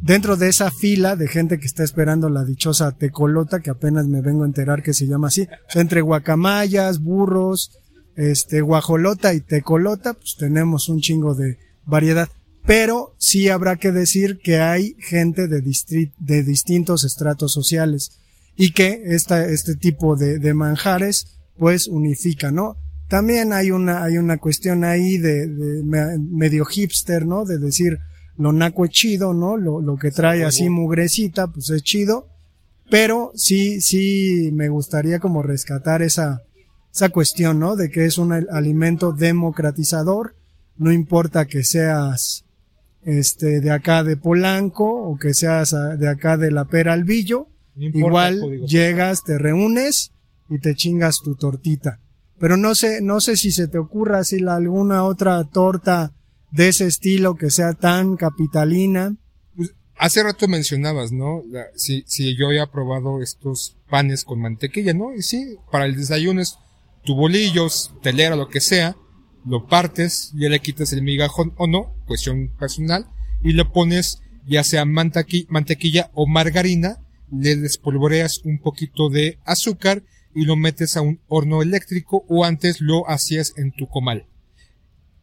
dentro 0.00 0.36
de 0.36 0.48
esa 0.48 0.70
fila 0.70 1.16
de 1.16 1.28
gente 1.28 1.58
que 1.58 1.66
está 1.66 1.84
esperando 1.84 2.30
la 2.30 2.44
dichosa 2.44 2.92
tecolota 2.92 3.60
que 3.60 3.70
apenas 3.70 4.06
me 4.06 4.22
vengo 4.22 4.44
a 4.44 4.46
enterar 4.46 4.82
que 4.82 4.94
se 4.94 5.06
llama 5.06 5.28
así, 5.28 5.46
entre 5.74 6.00
guacamayas, 6.00 7.00
burros, 7.00 7.78
este 8.16 8.62
guajolota 8.62 9.34
y 9.34 9.40
tecolota, 9.40 10.14
pues 10.14 10.36
tenemos 10.38 10.88
un 10.88 11.00
chingo 11.00 11.34
de 11.34 11.58
variedad. 11.84 12.28
Pero 12.66 13.14
sí 13.18 13.48
habrá 13.48 13.76
que 13.76 13.92
decir 13.92 14.38
que 14.42 14.60
hay 14.60 14.94
gente 14.98 15.48
de, 15.48 15.62
de 16.18 16.42
distintos 16.42 17.04
estratos 17.04 17.52
sociales 17.52 18.12
y 18.62 18.72
que 18.72 19.02
esta, 19.06 19.46
este 19.46 19.74
tipo 19.74 20.16
de, 20.16 20.38
de 20.38 20.52
manjares 20.54 21.38
pues 21.58 21.88
unifica, 21.88 22.50
¿no? 22.50 22.76
También 23.08 23.52
hay 23.52 23.70
una, 23.70 24.04
hay 24.04 24.18
una 24.18 24.36
cuestión 24.38 24.84
ahí 24.84 25.18
de, 25.18 25.46
de 25.48 25.82
me- 25.82 26.18
medio 26.18 26.64
hipster, 26.64 27.26
¿no? 27.26 27.44
De 27.44 27.58
decir 27.58 27.98
lo 28.36 28.52
naco 28.52 28.84
es 28.84 28.90
chido, 28.90 29.32
¿no? 29.34 29.56
Lo, 29.56 29.80
lo 29.80 29.96
que 29.96 30.10
trae 30.10 30.44
así 30.44 30.68
mugrecita, 30.68 31.46
pues 31.48 31.70
es 31.70 31.82
chido. 31.82 32.28
Pero 32.90 33.32
sí, 33.34 33.80
sí 33.80 34.50
me 34.52 34.68
gustaría 34.68 35.18
como 35.20 35.42
rescatar 35.42 36.02
esa, 36.02 36.42
esa 36.92 37.08
cuestión, 37.10 37.58
¿no? 37.60 37.76
De 37.76 37.88
que 37.90 38.04
es 38.04 38.18
un 38.18 38.32
al- 38.32 38.48
alimento 38.50 39.12
democratizador, 39.12 40.34
no 40.76 40.90
importa 40.92 41.46
que 41.46 41.62
seas 41.64 42.44
este 43.04 43.60
de 43.60 43.70
acá 43.70 44.04
de 44.04 44.16
Polanco 44.16 44.86
o 44.86 45.16
que 45.18 45.34
seas 45.34 45.72
ah, 45.74 45.96
de 45.96 46.08
acá 46.08 46.36
de 46.36 46.50
la 46.50 46.64
Pera 46.66 46.92
Albillo, 46.94 47.48
No 47.74 47.84
importa 47.86 48.28
el 48.28 48.36
igual 48.36 48.66
llegas, 48.66 49.22
te 49.24 49.38
reúnes 49.38 50.12
y 50.48 50.58
te 50.58 50.74
chingas 50.74 51.20
tu 51.22 51.34
tortita. 51.36 52.00
Pero 52.38 52.56
no 52.56 52.74
sé, 52.74 53.00
no 53.02 53.20
sé 53.20 53.36
si 53.36 53.52
se 53.52 53.68
te 53.68 53.78
ocurra 53.78 54.24
si 54.24 54.40
la, 54.40 54.56
alguna 54.56 55.04
otra 55.04 55.44
torta 55.44 56.12
de 56.50 56.68
ese 56.68 56.86
estilo 56.86 57.36
que 57.36 57.50
sea 57.50 57.74
tan 57.74 58.16
capitalina. 58.16 59.14
Pues, 59.54 59.74
hace 59.96 60.22
rato 60.22 60.48
mencionabas, 60.48 61.12
¿no? 61.12 61.42
La- 61.48 61.66
si, 61.76 62.02
si 62.06 62.36
yo 62.36 62.46
había 62.48 62.66
probado 62.70 63.22
estos 63.22 63.76
panes 63.88 64.24
con 64.24 64.40
mantequilla, 64.40 64.94
¿no? 64.94 65.14
Y 65.14 65.22
sí, 65.22 65.56
para 65.70 65.84
el 65.86 65.96
desayuno 65.96 66.40
es 66.40 66.56
tu 67.04 67.14
bolillos, 67.14 67.94
telera, 68.02 68.36
lo 68.36 68.48
que 68.48 68.60
sea, 68.60 68.96
lo 69.46 69.66
partes, 69.66 70.32
ya 70.34 70.48
le 70.48 70.60
quitas 70.60 70.92
el 70.92 71.02
migajón 71.02 71.52
o 71.56 71.66
no, 71.66 71.94
cuestión 72.06 72.48
personal, 72.58 73.06
y 73.42 73.52
le 73.52 73.64
pones 73.64 74.20
ya 74.46 74.64
sea 74.64 74.84
mantequilla 74.84 76.10
o 76.14 76.26
margarina, 76.26 76.98
le 77.32 77.56
despolvoreas 77.56 78.40
un 78.44 78.58
poquito 78.58 79.08
de 79.08 79.38
azúcar 79.44 80.02
y 80.34 80.44
lo 80.44 80.56
metes 80.56 80.96
a 80.96 81.00
un 81.00 81.20
horno 81.28 81.62
eléctrico 81.62 82.24
o 82.28 82.44
antes 82.44 82.80
lo 82.80 83.08
hacías 83.08 83.52
en 83.56 83.72
tu 83.72 83.88
comal. 83.88 84.26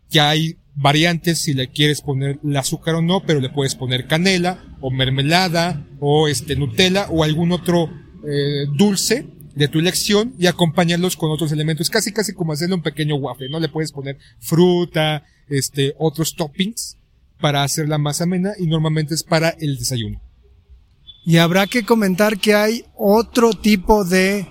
Ya 0.10 0.30
hay 0.30 0.58
variantes 0.76 1.40
si 1.40 1.54
le 1.54 1.70
quieres 1.70 2.02
poner 2.02 2.40
el 2.44 2.56
azúcar 2.56 2.96
o 2.96 3.02
no, 3.02 3.24
pero 3.26 3.40
le 3.40 3.50
puedes 3.50 3.76
poner 3.76 4.08
canela 4.08 4.64
o 4.80 4.92
mermelada 4.92 5.86
o 6.00 6.28
este 6.28 6.56
Nutella 6.56 7.08
o 7.10 7.24
algún 7.24 7.52
otro 7.52 7.90
eh, 8.28 8.66
dulce 8.78 9.26
de 9.56 9.68
tu 9.68 9.80
elección 9.80 10.36
y 10.38 10.46
acompañarlos 10.46 11.18
con 11.18 11.32
otros 11.32 11.52
elementos, 11.52 11.90
casi 11.90 12.12
casi 12.12 12.34
como 12.34 12.54
hacerle 12.54 12.76
un 12.76 12.84
pequeño 12.84 13.16
waffle, 13.16 13.50
¿no? 13.50 13.60
Le 13.60 13.70
puedes 13.70 13.92
poner 13.92 14.18
fruta, 14.40 15.24
este, 15.50 15.96
otros 15.98 16.36
toppings 16.36 16.98
para 17.40 17.64
hacerla 17.64 17.98
más 17.98 18.22
amena 18.22 18.54
y 18.60 18.68
normalmente 18.68 19.16
es 19.16 19.24
para 19.24 19.50
el 19.50 19.78
desayuno. 19.78 20.22
Y 21.28 21.40
habrá 21.40 21.68
que 21.68 21.84
comentar 21.84 22.40
que 22.40 22.56
hay 22.56 22.86
otro 22.96 23.50
tipo 23.50 24.06
de, 24.06 24.48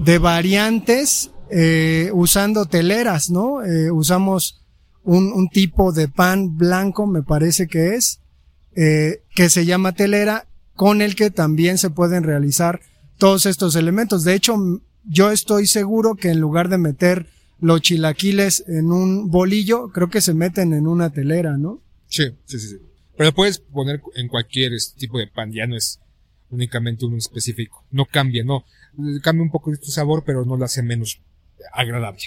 de 0.00 0.16
variantes 0.16 1.30
eh, 1.50 2.08
usando 2.14 2.64
teleras, 2.64 3.28
¿no? 3.28 3.62
Eh, 3.62 3.90
usamos 3.90 4.64
un, 5.04 5.30
un, 5.34 5.50
tipo 5.50 5.92
de 5.92 6.08
pan 6.08 6.56
blanco, 6.56 7.06
me 7.06 7.22
parece 7.22 7.66
que 7.66 7.96
es, 7.96 8.20
eh, 8.74 9.24
que 9.34 9.50
se 9.50 9.66
llama 9.66 9.92
telera, 9.92 10.46
con 10.74 11.02
el 11.02 11.16
que 11.16 11.30
también 11.30 11.76
se 11.76 11.90
pueden 11.90 12.22
realizar 12.22 12.80
todos 13.18 13.44
estos 13.44 13.76
elementos. 13.76 14.24
De 14.24 14.32
hecho, 14.32 14.56
yo 15.04 15.30
estoy 15.30 15.66
seguro 15.66 16.14
que 16.14 16.30
en 16.30 16.40
lugar 16.40 16.70
de 16.70 16.78
meter 16.78 17.26
los 17.60 17.82
chilaquiles 17.82 18.64
en 18.68 18.90
un 18.90 19.30
bolillo, 19.30 19.88
creo 19.92 20.08
que 20.08 20.22
se 20.22 20.32
meten 20.32 20.72
en 20.72 20.86
una 20.86 21.10
telera, 21.10 21.58
¿no? 21.58 21.82
Sí, 22.08 22.24
sí, 22.46 22.58
sí. 22.58 22.68
sí. 22.68 22.76
Pero 23.18 23.34
puedes 23.34 23.58
poner 23.58 24.00
en 24.14 24.28
cualquier 24.28 24.72
tipo 24.96 25.18
de 25.18 25.26
pan, 25.26 25.52
ya 25.52 25.66
no 25.66 25.76
es 25.76 26.00
únicamente 26.50 27.04
uno 27.04 27.16
específico. 27.16 27.84
No 27.90 28.06
cambia, 28.06 28.44
no. 28.44 28.64
Cambia 29.22 29.42
un 29.42 29.50
poco 29.50 29.74
su 29.74 29.90
sabor, 29.90 30.24
pero 30.24 30.44
no 30.44 30.56
lo 30.56 30.64
hace 30.64 30.82
menos 30.82 31.20
agradable. 31.72 32.22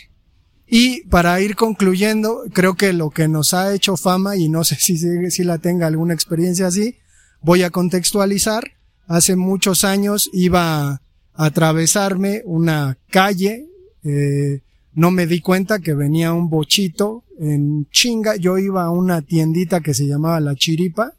Y 0.67 1.01
para 1.07 1.41
ir 1.41 1.55
concluyendo, 1.55 2.43
creo 2.53 2.75
que 2.75 2.93
lo 2.93 3.09
que 3.09 3.27
nos 3.27 3.53
ha 3.53 3.73
hecho 3.73 3.97
fama, 3.97 4.37
y 4.37 4.49
no 4.49 4.63
sé 4.63 4.75
si, 4.75 4.97
si 5.31 5.43
la 5.43 5.57
tenga 5.57 5.87
alguna 5.87 6.13
experiencia 6.13 6.67
así, 6.67 6.97
voy 7.41 7.63
a 7.63 7.71
contextualizar. 7.71 8.63
Hace 9.07 9.35
muchos 9.35 9.83
años 9.83 10.29
iba 10.31 10.91
a 10.91 11.01
atravesarme 11.33 12.43
una 12.45 12.99
calle, 13.09 13.67
eh, 14.03 14.61
no 14.93 15.09
me 15.09 15.25
di 15.25 15.39
cuenta 15.39 15.79
que 15.79 15.93
venía 15.95 16.33
un 16.33 16.49
bochito 16.49 17.23
en 17.39 17.87
chinga. 17.89 18.35
Yo 18.35 18.57
iba 18.57 18.83
a 18.83 18.91
una 18.91 19.21
tiendita 19.21 19.81
que 19.81 19.93
se 19.93 20.05
llamaba 20.05 20.39
La 20.39 20.55
Chiripa 20.55 21.13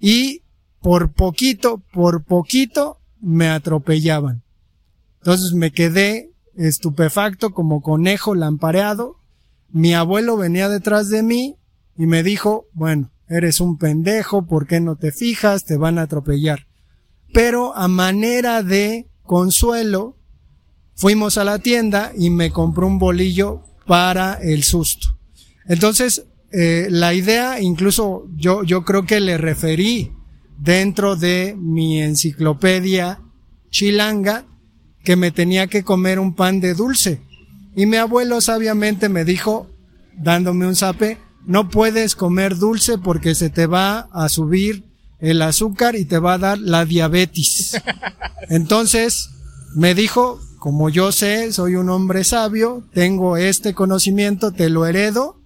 y 0.00 0.41
por 0.82 1.12
poquito, 1.12 1.82
por 1.92 2.24
poquito 2.24 2.98
me 3.20 3.48
atropellaban. 3.48 4.42
Entonces 5.20 5.52
me 5.52 5.70
quedé 5.70 6.32
estupefacto 6.56 7.52
como 7.52 7.80
conejo 7.80 8.34
lampareado. 8.34 9.16
Mi 9.70 9.94
abuelo 9.94 10.36
venía 10.36 10.68
detrás 10.68 11.08
de 11.08 11.22
mí 11.22 11.56
y 11.96 12.06
me 12.06 12.22
dijo, 12.22 12.66
bueno, 12.72 13.10
eres 13.28 13.60
un 13.60 13.78
pendejo, 13.78 14.44
¿por 14.44 14.66
qué 14.66 14.80
no 14.80 14.96
te 14.96 15.12
fijas? 15.12 15.64
Te 15.64 15.76
van 15.76 15.98
a 15.98 16.02
atropellar. 16.02 16.66
Pero 17.32 17.74
a 17.76 17.86
manera 17.88 18.62
de 18.62 19.08
consuelo, 19.22 20.18
fuimos 20.96 21.38
a 21.38 21.44
la 21.44 21.60
tienda 21.60 22.12
y 22.18 22.30
me 22.30 22.50
compró 22.50 22.88
un 22.88 22.98
bolillo 22.98 23.62
para 23.86 24.34
el 24.34 24.64
susto. 24.64 25.16
Entonces, 25.66 26.26
eh, 26.50 26.88
la 26.90 27.14
idea, 27.14 27.60
incluso 27.60 28.26
yo, 28.34 28.64
yo 28.64 28.84
creo 28.84 29.06
que 29.06 29.20
le 29.20 29.38
referí 29.38 30.12
dentro 30.62 31.16
de 31.16 31.56
mi 31.58 32.00
enciclopedia 32.00 33.20
chilanga 33.70 34.44
que 35.02 35.16
me 35.16 35.32
tenía 35.32 35.66
que 35.66 35.82
comer 35.82 36.20
un 36.20 36.34
pan 36.34 36.60
de 36.60 36.74
dulce. 36.74 37.20
Y 37.74 37.86
mi 37.86 37.96
abuelo 37.96 38.40
sabiamente 38.40 39.08
me 39.08 39.24
dijo, 39.24 39.68
dándome 40.16 40.68
un 40.68 40.76
zape, 40.76 41.18
no 41.46 41.68
puedes 41.68 42.14
comer 42.14 42.56
dulce 42.56 42.96
porque 42.98 43.34
se 43.34 43.50
te 43.50 43.66
va 43.66 44.08
a 44.12 44.28
subir 44.28 44.84
el 45.18 45.42
azúcar 45.42 45.96
y 45.96 46.04
te 46.04 46.18
va 46.18 46.34
a 46.34 46.38
dar 46.38 46.58
la 46.58 46.84
diabetes. 46.84 47.82
Entonces, 48.48 49.30
me 49.74 49.96
dijo, 49.96 50.40
como 50.58 50.90
yo 50.90 51.10
sé, 51.10 51.52
soy 51.52 51.74
un 51.74 51.88
hombre 51.88 52.22
sabio, 52.22 52.84
tengo 52.92 53.36
este 53.36 53.74
conocimiento, 53.74 54.52
te 54.52 54.68
lo 54.68 54.86
heredo, 54.86 55.40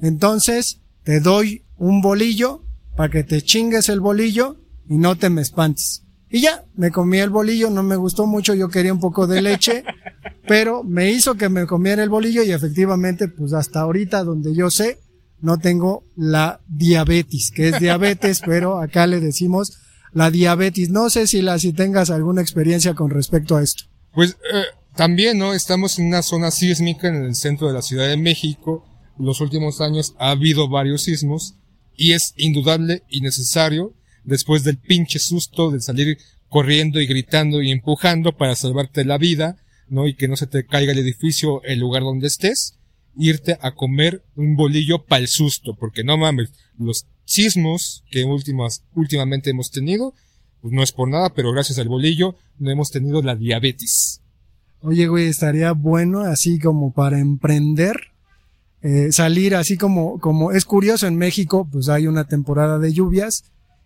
entonces 0.00 0.78
te 1.02 1.20
doy 1.20 1.64
un 1.76 2.00
bolillo 2.00 2.62
para 2.96 3.10
que 3.10 3.24
te 3.24 3.42
chingues 3.42 3.88
el 3.88 4.00
bolillo 4.00 4.56
y 4.88 4.98
no 4.98 5.16
te 5.16 5.30
me 5.30 5.42
espantes. 5.42 6.02
Y 6.30 6.42
ya, 6.42 6.64
me 6.76 6.92
comí 6.92 7.18
el 7.18 7.30
bolillo, 7.30 7.70
no 7.70 7.82
me 7.82 7.96
gustó 7.96 8.26
mucho, 8.26 8.54
yo 8.54 8.68
quería 8.68 8.92
un 8.92 9.00
poco 9.00 9.26
de 9.26 9.42
leche, 9.42 9.82
pero 10.46 10.84
me 10.84 11.10
hizo 11.10 11.34
que 11.34 11.48
me 11.48 11.66
comiera 11.66 12.02
el 12.02 12.08
bolillo 12.08 12.42
y 12.44 12.52
efectivamente, 12.52 13.26
pues 13.26 13.52
hasta 13.52 13.80
ahorita 13.80 14.22
donde 14.22 14.54
yo 14.54 14.70
sé, 14.70 15.00
no 15.40 15.58
tengo 15.58 16.04
la 16.16 16.60
diabetes, 16.68 17.50
que 17.50 17.70
es 17.70 17.80
diabetes, 17.80 18.40
pero 18.46 18.78
acá 18.78 19.06
le 19.06 19.20
decimos 19.20 19.78
la 20.12 20.30
diabetes. 20.30 20.90
No 20.90 21.10
sé 21.10 21.26
si 21.26 21.42
la, 21.42 21.58
si 21.58 21.72
tengas 21.72 22.10
alguna 22.10 22.42
experiencia 22.42 22.94
con 22.94 23.10
respecto 23.10 23.56
a 23.56 23.62
esto. 23.62 23.84
Pues 24.12 24.36
eh, 24.52 24.64
también, 24.94 25.38
¿no? 25.38 25.52
Estamos 25.52 25.98
en 25.98 26.06
una 26.06 26.22
zona 26.22 26.50
sísmica 26.50 27.08
en 27.08 27.16
el 27.16 27.34
centro 27.34 27.66
de 27.68 27.74
la 27.74 27.82
Ciudad 27.82 28.08
de 28.08 28.16
México. 28.16 28.84
Los 29.18 29.40
últimos 29.40 29.80
años 29.80 30.14
ha 30.18 30.30
habido 30.30 30.68
varios 30.68 31.02
sismos 31.02 31.56
y 32.00 32.14
es 32.14 32.32
indudable 32.38 33.02
y 33.10 33.20
necesario 33.20 33.92
después 34.24 34.64
del 34.64 34.78
pinche 34.78 35.18
susto 35.18 35.70
de 35.70 35.82
salir 35.82 36.16
corriendo 36.48 36.98
y 36.98 37.06
gritando 37.06 37.60
y 37.60 37.70
empujando 37.70 38.38
para 38.38 38.56
salvarte 38.56 39.04
la 39.04 39.18
vida, 39.18 39.58
¿no? 39.86 40.08
Y 40.08 40.14
que 40.14 40.26
no 40.26 40.36
se 40.36 40.46
te 40.46 40.64
caiga 40.64 40.92
el 40.92 40.98
edificio, 40.98 41.62
el 41.62 41.78
lugar 41.78 42.02
donde 42.02 42.28
estés, 42.28 42.78
irte 43.18 43.58
a 43.60 43.74
comer 43.74 44.24
un 44.34 44.56
bolillo 44.56 45.04
para 45.04 45.20
el 45.20 45.28
susto, 45.28 45.76
porque 45.78 46.02
no 46.02 46.16
mames, 46.16 46.54
los 46.78 47.06
sismos 47.26 48.02
que 48.10 48.24
últimas, 48.24 48.82
últimamente 48.94 49.50
hemos 49.50 49.70
tenido, 49.70 50.14
pues 50.62 50.72
no 50.72 50.82
es 50.82 50.92
por 50.92 51.06
nada, 51.06 51.34
pero 51.34 51.52
gracias 51.52 51.78
al 51.78 51.88
bolillo 51.88 52.34
no 52.58 52.70
hemos 52.70 52.90
tenido 52.90 53.20
la 53.20 53.36
diabetes. 53.36 54.22
Oye, 54.80 55.06
güey, 55.06 55.26
estaría 55.26 55.72
bueno 55.72 56.20
así 56.20 56.58
como 56.58 56.94
para 56.94 57.18
emprender, 57.18 58.09
eh, 58.82 59.12
salir 59.12 59.54
así 59.54 59.76
como, 59.76 60.18
como 60.18 60.52
es 60.52 60.64
curioso 60.64 61.06
en 61.06 61.16
México, 61.16 61.68
pues 61.70 61.88
hay 61.88 62.06
una 62.06 62.24
temporada 62.24 62.78
de 62.78 62.92
lluvias, 62.92 63.44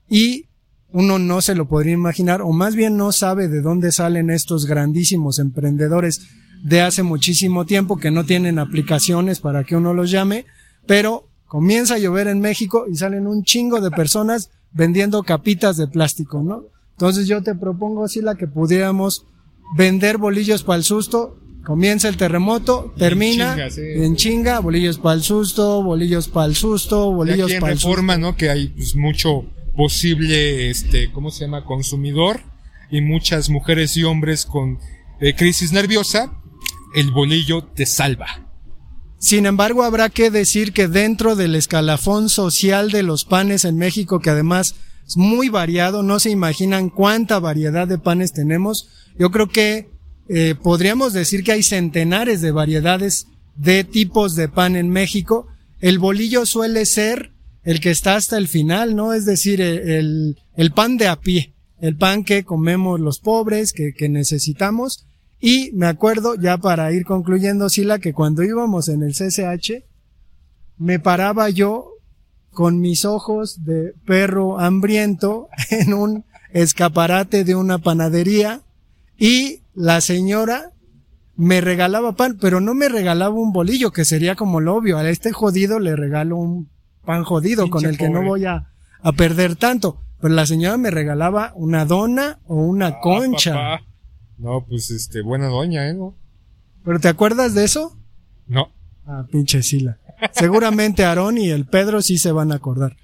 y 0.09 0.46
uno 0.92 1.18
no 1.18 1.40
se 1.40 1.54
lo 1.54 1.66
podría 1.66 1.94
imaginar, 1.94 2.42
o 2.42 2.52
más 2.52 2.76
bien 2.76 2.96
no 2.96 3.11
sabe 3.11 3.48
de 3.48 3.61
dónde 3.61 3.90
salen 3.90 4.30
estos 4.30 4.66
grandísimos 4.66 5.38
emprendedores 5.38 6.20
de 6.62 6.80
hace 6.80 7.02
muchísimo 7.02 7.66
tiempo 7.66 7.96
que 7.96 8.11
no 8.11 8.24
tienen 8.24 8.59
aplicaciones 8.59 9.40
para 9.40 9.64
que 9.64 9.76
uno 9.76 9.92
los 9.92 10.11
llame, 10.11 10.46
pero 10.87 11.28
comienza 11.46 11.94
a 11.94 11.98
llover 11.98 12.28
en 12.28 12.40
México 12.40 12.87
y 12.90 12.96
salen 12.96 13.26
un 13.26 13.42
chingo 13.42 13.80
de 13.80 13.90
personas 13.90 14.50
vendiendo 14.72 15.22
capitas 15.22 15.76
de 15.76 15.88
plástico, 15.88 16.42
¿no? 16.42 16.64
Entonces 16.92 17.26
yo 17.26 17.42
te 17.42 17.54
propongo, 17.54 18.07
la 18.22 18.37
que 18.37 18.46
pudiéramos 18.46 19.26
vender 19.76 20.18
bolillos 20.18 20.62
para 20.62 20.78
el 20.78 20.85
susto, 20.85 21.38
comienza 21.64 22.09
el 22.09 22.16
terremoto, 22.16 22.94
termina 22.96 23.53
en 23.53 23.57
chinga, 23.57 23.70
sí. 23.70 23.83
en 23.83 24.16
chinga 24.16 24.59
bolillos 24.61 24.98
para 24.98 25.16
el 25.16 25.22
susto, 25.22 25.83
bolillos 25.83 26.29
para 26.29 26.46
el 26.46 26.55
susto, 26.55 27.11
bolillos 27.11 27.53
para 27.55 27.72
el 27.72 27.79
reforma, 27.79 28.16
¿no? 28.16 28.37
Que 28.37 28.50
hay 28.50 28.68
pues, 28.68 28.94
mucho 28.94 29.44
posible, 29.77 30.70
este, 30.70 31.11
¿cómo 31.12 31.31
se 31.31 31.44
llama? 31.44 31.64
Consumidor 31.64 32.40
y 32.90 33.00
muchas 33.00 33.50
mujeres 33.50 33.96
y 33.96 34.05
hombres 34.05 34.46
con 34.46 34.79
eh, 35.20 35.35
crisis 35.35 35.72
nerviosa, 35.72 36.33
el 36.94 37.11
bolillo 37.11 37.64
te 37.64 37.87
salva. 37.87 38.44
Sin 39.18 39.46
embargo, 39.46 39.85
habrá 39.85 40.11
que 40.11 40.31
decir 40.31 40.72
que 40.72 40.87
dentro 40.87 41.35
del 41.35 41.55
escalafón 41.55 42.29
social 42.29 42.90
de 42.90 43.03
los 43.03 43.24
panes 43.24 43.64
en 43.64 43.79
México, 43.79 44.20
que 44.20 44.31
además 44.31 44.74
es 45.07 45.16
muy 45.16 45.48
variado, 45.48 46.03
no 46.03 46.20
se 46.20 46.31
imaginan 46.31 46.90
cuánta 46.90 47.38
variedad 47.38 47.88
de 47.88 47.98
panes 47.98 48.33
tenemos, 48.33 48.90
yo 49.18 49.31
creo 49.31 49.48
que 49.48 49.93
eh, 50.28 50.54
podríamos 50.60 51.12
decir 51.12 51.44
que 51.44 51.52
hay 51.52 51.62
centenares 51.62 52.40
de 52.40 52.50
variedades 52.50 53.26
de 53.56 53.84
tipos 53.84 54.34
de 54.34 54.48
pan 54.48 54.76
en 54.76 54.90
México. 54.90 55.46
El 55.80 55.98
bolillo 55.98 56.46
suele 56.46 56.87
ser 56.87 57.30
el 57.62 57.80
que 57.80 57.90
está 57.90 58.16
hasta 58.16 58.37
el 58.37 58.48
final, 58.48 58.94
¿no? 58.96 59.12
Es 59.12 59.24
decir, 59.24 59.60
el, 59.60 60.38
el 60.56 60.72
pan 60.72 60.96
de 60.96 61.08
a 61.08 61.20
pie, 61.20 61.54
el 61.80 61.96
pan 61.96 62.24
que 62.24 62.44
comemos 62.44 63.00
los 63.00 63.20
pobres, 63.20 63.72
que, 63.72 63.92
que 63.92 64.08
necesitamos. 64.08 65.06
Y 65.40 65.70
me 65.72 65.87
acuerdo, 65.87 66.37
ya 66.37 66.58
para 66.58 66.92
ir 66.92 67.04
concluyendo, 67.04 67.68
Sila, 67.68 67.98
que 67.98 68.12
cuando 68.12 68.42
íbamos 68.42 68.88
en 68.88 69.02
el 69.02 69.12
CCH, 69.12 69.84
me 70.78 70.98
paraba 70.98 71.50
yo 71.50 71.90
con 72.50 72.80
mis 72.80 73.04
ojos 73.04 73.64
de 73.64 73.94
perro 74.06 74.58
hambriento 74.58 75.48
en 75.70 75.92
un 75.92 76.24
escaparate 76.52 77.44
de 77.44 77.56
una 77.56 77.78
panadería 77.78 78.62
y 79.18 79.63
la 79.74 80.00
señora 80.00 80.72
me 81.37 81.60
regalaba 81.60 82.14
pan, 82.14 82.38
pero 82.40 82.60
no 82.60 82.74
me 82.74 82.88
regalaba 82.88 83.34
un 83.34 83.52
bolillo, 83.52 83.90
que 83.90 84.04
sería 84.04 84.37
como 84.37 84.60
lo 84.60 84.76
obvio. 84.76 84.98
A 84.98 85.08
este 85.08 85.32
jodido 85.32 85.80
le 85.80 85.96
regalo 85.96 86.37
un 86.37 86.68
pan 87.04 87.24
jodido 87.24 87.68
con 87.70 87.84
el 87.84 87.98
que 87.98 88.08
no 88.08 88.22
voy 88.22 88.44
a, 88.44 88.70
a, 89.02 89.12
perder 89.12 89.56
tanto. 89.56 90.00
Pero 90.20 90.34
la 90.34 90.46
señora 90.46 90.76
me 90.76 90.90
regalaba 90.90 91.52
una 91.56 91.84
dona 91.84 92.38
o 92.46 92.56
una 92.56 92.87
ah, 92.87 93.00
concha. 93.00 93.52
Papá. 93.52 93.84
No, 94.38 94.64
pues 94.66 94.90
este, 94.90 95.22
buena 95.22 95.48
doña, 95.48 95.88
¿eh? 95.88 95.94
¿No? 95.94 96.14
¿Pero 96.84 97.00
te 97.00 97.08
acuerdas 97.08 97.54
de 97.54 97.64
eso? 97.64 97.96
No. 98.46 98.68
Ah, 99.06 99.26
pinche 99.30 99.62
Sila. 99.62 99.98
Seguramente 100.32 101.04
Aarón 101.04 101.38
y 101.38 101.50
el 101.50 101.66
Pedro 101.66 102.00
sí 102.02 102.18
se 102.18 102.32
van 102.32 102.52
a 102.52 102.56
acordar. 102.56 102.96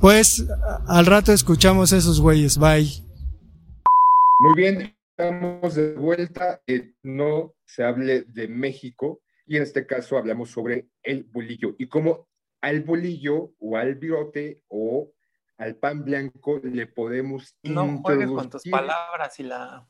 Pues 0.00 0.44
al 0.86 1.06
rato 1.06 1.32
escuchamos 1.32 1.92
esos 1.92 2.20
güeyes. 2.20 2.58
Bye. 2.58 2.90
Muy 4.40 4.54
bien. 4.56 4.93
Estamos 5.16 5.74
de 5.76 5.94
vuelta. 5.94 6.60
Eh, 6.66 6.94
no 7.02 7.54
se 7.64 7.84
hable 7.84 8.22
de 8.22 8.48
México 8.48 9.22
y 9.46 9.56
en 9.56 9.62
este 9.62 9.86
caso 9.86 10.18
hablamos 10.18 10.50
sobre 10.50 10.88
el 11.02 11.24
bolillo 11.24 11.76
y 11.78 11.88
cómo 11.88 12.28
al 12.60 12.82
bolillo 12.82 13.52
o 13.60 13.76
al 13.76 13.94
virote 13.94 14.62
o 14.68 15.12
al 15.58 15.76
pan 15.76 16.04
blanco 16.04 16.60
le 16.64 16.88
podemos 16.88 17.56
No 17.62 17.98
juegues 18.02 18.28
con 18.28 18.50
tus 18.50 18.62
palabras 18.64 19.38
y 19.38 19.44
la... 19.44 19.88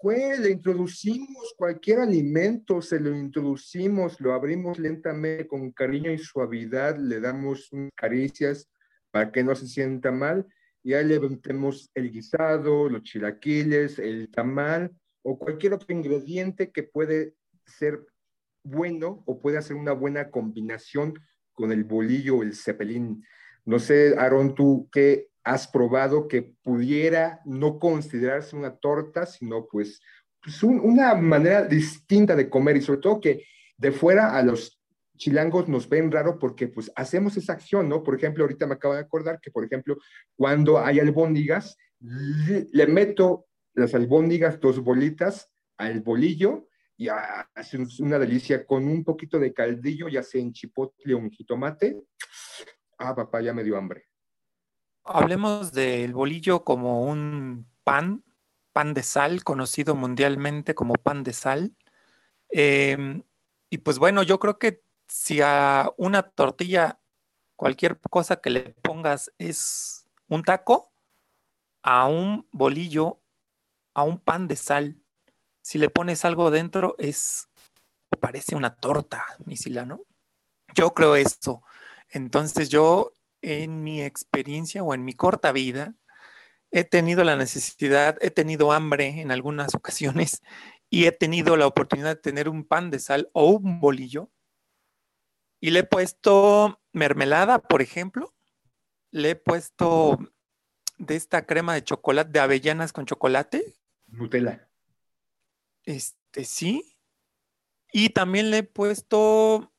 Pues, 0.00 0.40
le 0.40 0.50
introducimos 0.50 1.54
cualquier 1.56 2.00
alimento, 2.00 2.82
se 2.82 2.98
lo 2.98 3.14
introducimos, 3.14 4.20
lo 4.20 4.32
abrimos 4.32 4.78
lentamente 4.78 5.46
con 5.46 5.70
cariño 5.70 6.10
y 6.10 6.18
suavidad, 6.18 6.96
le 6.98 7.20
damos 7.20 7.70
caricias 7.94 8.68
para 9.12 9.30
que 9.30 9.44
no 9.44 9.54
se 9.54 9.68
sienta 9.68 10.10
mal 10.10 10.46
y 10.88 10.94
ahí 10.94 11.04
le 11.04 11.20
metemos 11.20 11.90
el 11.94 12.10
guisado, 12.10 12.88
los 12.88 13.02
chilaquiles, 13.02 13.98
el 13.98 14.30
tamal 14.30 14.90
o 15.22 15.38
cualquier 15.38 15.74
otro 15.74 15.94
ingrediente 15.94 16.72
que 16.72 16.82
puede 16.82 17.34
ser 17.66 18.06
bueno 18.64 19.22
o 19.26 19.38
puede 19.38 19.58
hacer 19.58 19.76
una 19.76 19.92
buena 19.92 20.30
combinación 20.30 21.12
con 21.52 21.72
el 21.72 21.84
bolillo 21.84 22.38
o 22.38 22.42
el 22.42 22.54
cepelín. 22.54 23.22
No 23.66 23.78
sé, 23.78 24.14
Aaron, 24.16 24.54
tú 24.54 24.88
qué 24.90 25.28
has 25.44 25.68
probado 25.68 26.26
que 26.26 26.54
pudiera 26.62 27.42
no 27.44 27.78
considerarse 27.78 28.56
una 28.56 28.74
torta, 28.74 29.26
sino 29.26 29.68
pues, 29.70 30.00
pues 30.42 30.62
una 30.62 31.14
manera 31.16 31.64
distinta 31.64 32.34
de 32.34 32.48
comer 32.48 32.78
y 32.78 32.80
sobre 32.80 33.00
todo 33.00 33.20
que 33.20 33.44
de 33.76 33.92
fuera 33.92 34.38
a 34.38 34.42
los 34.42 34.77
chilangos 35.18 35.68
nos 35.68 35.88
ven 35.88 36.10
raro 36.10 36.38
porque 36.38 36.68
pues 36.68 36.90
hacemos 36.96 37.36
esa 37.36 37.52
acción, 37.52 37.88
¿no? 37.88 38.02
Por 38.02 38.14
ejemplo, 38.14 38.44
ahorita 38.44 38.66
me 38.66 38.74
acabo 38.74 38.94
de 38.94 39.00
acordar 39.00 39.40
que, 39.40 39.50
por 39.50 39.64
ejemplo, 39.64 39.98
cuando 40.34 40.78
hay 40.78 41.00
albóndigas, 41.00 41.76
le 42.00 42.86
meto 42.86 43.46
las 43.74 43.94
albóndigas, 43.94 44.58
dos 44.60 44.80
bolitas 44.80 45.52
al 45.76 46.00
bolillo 46.00 46.68
y 46.96 47.08
hace 47.08 47.78
una 48.00 48.18
delicia 48.18 48.66
con 48.66 48.86
un 48.88 49.04
poquito 49.04 49.38
de 49.38 49.54
caldillo, 49.54 50.08
ya 50.08 50.22
sea 50.22 50.40
en 50.40 50.52
chipotle 50.52 51.14
o 51.14 51.18
en 51.18 51.30
jitomate. 51.30 52.02
Ah, 52.98 53.14
papá, 53.14 53.40
ya 53.40 53.54
me 53.54 53.62
dio 53.62 53.76
hambre. 53.76 54.08
Hablemos 55.04 55.72
del 55.72 56.12
bolillo 56.12 56.64
como 56.64 57.04
un 57.04 57.66
pan, 57.84 58.24
pan 58.72 58.94
de 58.94 59.02
sal, 59.04 59.44
conocido 59.44 59.94
mundialmente 59.94 60.74
como 60.74 60.94
pan 60.94 61.22
de 61.22 61.32
sal. 61.32 61.76
Em, 62.50 63.22
y 63.70 63.78
pues 63.78 63.98
bueno, 63.98 64.22
yo 64.22 64.38
creo 64.38 64.58
que 64.58 64.82
si 65.08 65.40
a 65.42 65.90
una 65.96 66.22
tortilla, 66.22 67.00
cualquier 67.56 67.98
cosa 68.10 68.40
que 68.40 68.50
le 68.50 68.60
pongas 68.82 69.32
es 69.38 70.08
un 70.28 70.42
taco, 70.42 70.92
a 71.82 72.06
un 72.06 72.46
bolillo, 72.52 73.20
a 73.94 74.02
un 74.02 74.18
pan 74.18 74.46
de 74.46 74.56
sal, 74.56 75.02
si 75.62 75.78
le 75.78 75.90
pones 75.90 76.24
algo 76.24 76.50
dentro, 76.50 76.94
es, 76.98 77.48
parece 78.20 78.56
una 78.56 78.76
torta, 78.76 79.26
Misila, 79.44 79.84
¿no? 79.84 80.00
Yo 80.74 80.94
creo 80.94 81.16
esto. 81.16 81.62
Entonces 82.10 82.68
yo, 82.70 83.12
en 83.42 83.82
mi 83.82 84.02
experiencia 84.02 84.82
o 84.82 84.94
en 84.94 85.04
mi 85.04 85.14
corta 85.14 85.52
vida, 85.52 85.94
he 86.70 86.84
tenido 86.84 87.24
la 87.24 87.36
necesidad, 87.36 88.16
he 88.20 88.30
tenido 88.30 88.72
hambre 88.72 89.20
en 89.20 89.30
algunas 89.30 89.74
ocasiones 89.74 90.42
y 90.90 91.04
he 91.04 91.12
tenido 91.12 91.56
la 91.56 91.66
oportunidad 91.66 92.16
de 92.16 92.22
tener 92.22 92.48
un 92.48 92.64
pan 92.64 92.90
de 92.90 92.98
sal 92.98 93.28
o 93.32 93.50
un 93.50 93.80
bolillo 93.80 94.30
y 95.60 95.70
le 95.70 95.80
he 95.80 95.84
puesto 95.84 96.80
mermelada, 96.92 97.58
por 97.58 97.82
ejemplo. 97.82 98.34
Le 99.10 99.30
he 99.30 99.36
puesto 99.36 100.18
de 100.98 101.16
esta 101.16 101.46
crema 101.46 101.74
de 101.74 101.84
chocolate, 101.84 102.30
de 102.30 102.40
avellanas 102.40 102.92
con 102.92 103.06
chocolate. 103.06 103.74
Nutella. 104.06 104.68
Este, 105.84 106.44
sí. 106.44 106.96
Y 107.92 108.10
también 108.10 108.50
le 108.50 108.58
he 108.58 108.62
puesto 108.62 109.72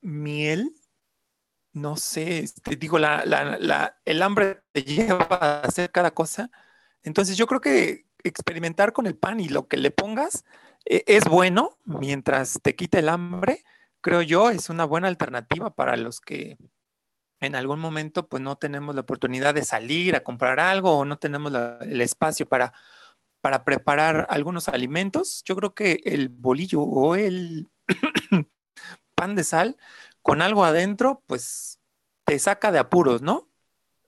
miel. 0.00 0.74
No 1.72 1.96
sé, 1.96 2.38
este, 2.38 2.76
digo, 2.76 2.98
la, 2.98 3.24
la, 3.24 4.00
el 4.04 4.22
hambre 4.22 4.62
te 4.70 4.84
lleva 4.84 5.26
a 5.30 5.62
hacer 5.62 5.90
cada 5.90 6.12
cosa. 6.12 6.50
Entonces 7.02 7.36
yo 7.36 7.46
creo 7.46 7.60
que 7.60 8.06
experimentar 8.22 8.92
con 8.92 9.06
el 9.06 9.16
pan 9.16 9.40
y 9.40 9.48
lo 9.48 9.66
que 9.66 9.76
le 9.76 9.90
pongas 9.90 10.44
eh, 10.84 11.02
es 11.06 11.24
bueno 11.24 11.78
mientras 11.84 12.60
te 12.62 12.76
quita 12.76 12.98
el 12.98 13.08
hambre 13.08 13.64
creo 14.04 14.20
yo, 14.20 14.50
es 14.50 14.68
una 14.68 14.84
buena 14.84 15.08
alternativa 15.08 15.74
para 15.74 15.96
los 15.96 16.20
que 16.20 16.58
en 17.40 17.54
algún 17.54 17.80
momento 17.80 18.28
pues 18.28 18.42
no 18.42 18.56
tenemos 18.56 18.94
la 18.94 19.00
oportunidad 19.00 19.54
de 19.54 19.64
salir 19.64 20.14
a 20.14 20.22
comprar 20.22 20.60
algo 20.60 20.98
o 20.98 21.04
no 21.06 21.18
tenemos 21.18 21.50
el 21.80 22.00
espacio 22.02 22.46
para, 22.46 22.74
para 23.40 23.64
preparar 23.64 24.26
algunos 24.28 24.68
alimentos. 24.68 25.42
Yo 25.46 25.56
creo 25.56 25.74
que 25.74 26.02
el 26.04 26.28
bolillo 26.28 26.82
o 26.82 27.16
el 27.16 27.70
pan 29.14 29.36
de 29.36 29.42
sal 29.42 29.78
con 30.20 30.42
algo 30.42 30.66
adentro, 30.66 31.22
pues 31.26 31.80
te 32.26 32.38
saca 32.38 32.72
de 32.72 32.80
apuros, 32.80 33.22
¿no? 33.22 33.48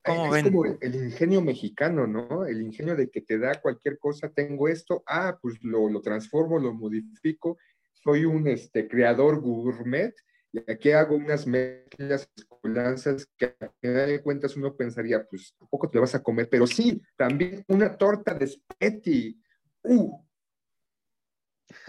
es 0.04 0.42
como 0.44 0.64
el 0.66 0.94
ingenio 0.94 1.40
mexicano, 1.40 2.06
¿no? 2.06 2.44
El 2.44 2.60
ingenio 2.60 2.94
de 2.94 3.10
que 3.10 3.22
te 3.22 3.38
da 3.38 3.60
cualquier 3.60 3.98
cosa, 3.98 4.28
tengo 4.28 4.68
esto, 4.68 5.02
ah, 5.06 5.38
pues 5.42 5.56
lo, 5.62 5.88
lo 5.88 6.00
transformo, 6.00 6.60
lo 6.60 6.72
modifico 6.72 7.58
soy 8.06 8.24
un 8.24 8.46
este, 8.46 8.86
creador 8.86 9.40
gourmet 9.40 10.14
y 10.52 10.70
aquí 10.70 10.92
hago 10.92 11.16
unas 11.16 11.44
mezclas, 11.44 12.30
escolanzas 12.36 13.26
que 13.36 13.56
a 13.58 13.68
final 13.80 14.06
de 14.06 14.22
cuentas 14.22 14.56
uno 14.56 14.76
pensaría, 14.76 15.26
pues, 15.28 15.52
poco 15.68 15.90
te 15.90 15.98
vas 15.98 16.14
a 16.14 16.22
comer, 16.22 16.48
pero 16.48 16.68
sí, 16.68 17.02
también 17.16 17.64
una 17.66 17.96
torta 17.96 18.32
de 18.32 18.46
spaghetti. 18.46 19.42
Uh. 19.82 20.24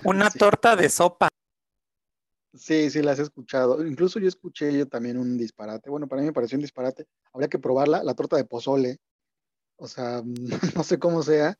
Una 0.05 0.31
torta 0.31 0.75
de 0.75 0.89
sopa. 0.89 1.29
Sí, 2.55 2.89
sí, 2.89 3.03
las 3.03 3.19
he 3.19 3.21
escuchado. 3.21 3.85
Incluso 3.85 4.19
yo 4.19 4.27
escuché 4.27 4.75
yo 4.75 4.87
también 4.87 5.19
un 5.19 5.37
disparate. 5.37 5.91
Bueno, 5.91 6.07
para 6.07 6.21
mí 6.23 6.25
me 6.25 6.33
pareció 6.33 6.57
un 6.57 6.63
disparate. 6.63 7.05
Habría 7.31 7.47
que 7.47 7.59
probarla, 7.59 8.03
la 8.03 8.15
torta 8.15 8.37
de 8.37 8.45
pozole. 8.45 8.97
O 9.75 9.87
sea, 9.87 10.23
no 10.75 10.83
sé 10.83 10.97
cómo 10.97 11.21
sea, 11.21 11.59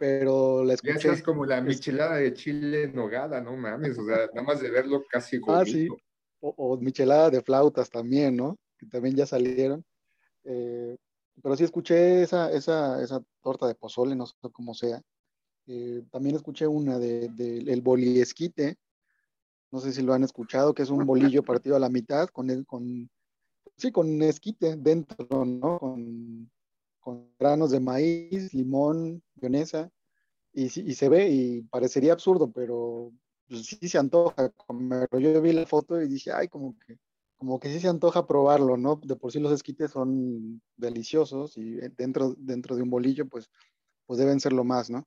pero 0.00 0.64
la 0.64 0.72
escuché. 0.72 1.12
es 1.12 1.22
como 1.22 1.44
la 1.44 1.60
michelada 1.60 2.16
de 2.16 2.32
chile 2.32 2.84
en 2.84 2.94
nogada, 2.94 3.38
no 3.42 3.54
mames, 3.54 3.98
o 3.98 4.06
sea, 4.06 4.30
nada 4.32 4.42
más 4.42 4.58
de 4.62 4.70
verlo 4.70 5.04
casi 5.10 5.38
Ah, 5.46 5.62
sí, 5.62 5.88
o, 6.40 6.78
michelada 6.78 7.28
de 7.28 7.42
flautas 7.42 7.90
también, 7.90 8.34
¿no? 8.34 8.56
Que 8.78 8.86
también 8.86 9.14
ya 9.14 9.26
salieron. 9.26 9.84
Eh, 10.44 10.96
pero 11.42 11.54
sí 11.54 11.64
escuché 11.64 12.22
esa, 12.22 12.50
esa, 12.50 13.02
esa 13.02 13.22
torta 13.42 13.66
de 13.66 13.74
pozole, 13.74 14.16
no 14.16 14.24
sé 14.24 14.34
cómo 14.50 14.72
sea. 14.72 15.02
Eh, 15.66 16.02
también 16.10 16.34
escuché 16.34 16.66
una 16.66 16.98
de, 16.98 17.28
de, 17.28 17.58
el 17.58 17.82
boliesquite, 17.82 18.76
no 19.70 19.80
sé 19.80 19.92
si 19.92 20.00
lo 20.00 20.14
han 20.14 20.24
escuchado, 20.24 20.72
que 20.72 20.82
es 20.82 20.88
un 20.88 21.04
bolillo 21.04 21.42
partido 21.42 21.76
a 21.76 21.78
la 21.78 21.90
mitad 21.90 22.26
con, 22.28 22.48
el, 22.48 22.64
con 22.64 23.10
sí, 23.76 23.92
con 23.92 24.22
esquite 24.22 24.76
dentro, 24.76 25.44
¿no? 25.44 25.78
Con, 25.78 26.50
con 27.00 27.32
granos 27.38 27.70
de 27.70 27.80
maíz, 27.80 28.52
limón, 28.54 29.22
mayonesa, 29.36 29.90
y, 30.52 30.64
y 30.64 30.94
se 30.94 31.08
ve 31.08 31.30
y 31.30 31.62
parecería 31.62 32.12
absurdo, 32.12 32.50
pero 32.52 33.12
pues, 33.48 33.66
sí 33.66 33.88
se 33.88 33.98
antoja 33.98 34.50
comerlo. 34.50 35.18
Yo 35.18 35.40
vi 35.42 35.52
la 35.52 35.66
foto 35.66 36.00
y 36.00 36.08
dije, 36.08 36.32
ay, 36.32 36.48
como 36.48 36.78
que, 36.78 36.98
como 37.36 37.58
que 37.58 37.72
sí 37.72 37.80
se 37.80 37.88
antoja 37.88 38.26
probarlo, 38.26 38.76
¿no? 38.76 38.96
De 38.96 39.16
por 39.16 39.32
sí 39.32 39.40
los 39.40 39.52
esquites 39.52 39.90
son 39.90 40.62
deliciosos 40.76 41.56
y 41.56 41.78
eh, 41.78 41.90
dentro, 41.96 42.34
dentro 42.38 42.76
de 42.76 42.82
un 42.82 42.90
bolillo, 42.90 43.28
pues, 43.28 43.50
pues 44.06 44.18
deben 44.18 44.40
ser 44.40 44.52
lo 44.52 44.64
más, 44.64 44.90
¿no? 44.90 45.06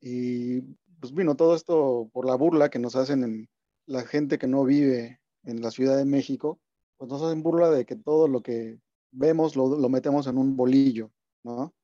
Y 0.00 0.60
pues 1.00 1.14
vino 1.14 1.34
todo 1.34 1.54
esto 1.54 2.08
por 2.12 2.26
la 2.26 2.34
burla 2.34 2.68
que 2.68 2.78
nos 2.78 2.94
hacen 2.96 3.24
en 3.24 3.48
la 3.86 4.02
gente 4.04 4.38
que 4.38 4.46
no 4.46 4.64
vive 4.64 5.20
en 5.44 5.62
la 5.62 5.70
Ciudad 5.70 5.96
de 5.96 6.04
México, 6.04 6.60
pues 6.96 7.10
nos 7.10 7.22
hacen 7.22 7.42
burla 7.42 7.70
de 7.70 7.84
que 7.84 7.96
todo 7.96 8.28
lo 8.28 8.42
que 8.42 8.78
vemos 9.10 9.56
lo, 9.56 9.78
lo 9.78 9.88
metemos 9.88 10.26
en 10.26 10.38
un 10.38 10.56
bolillo, 10.56 11.10
¿no? 11.44 11.74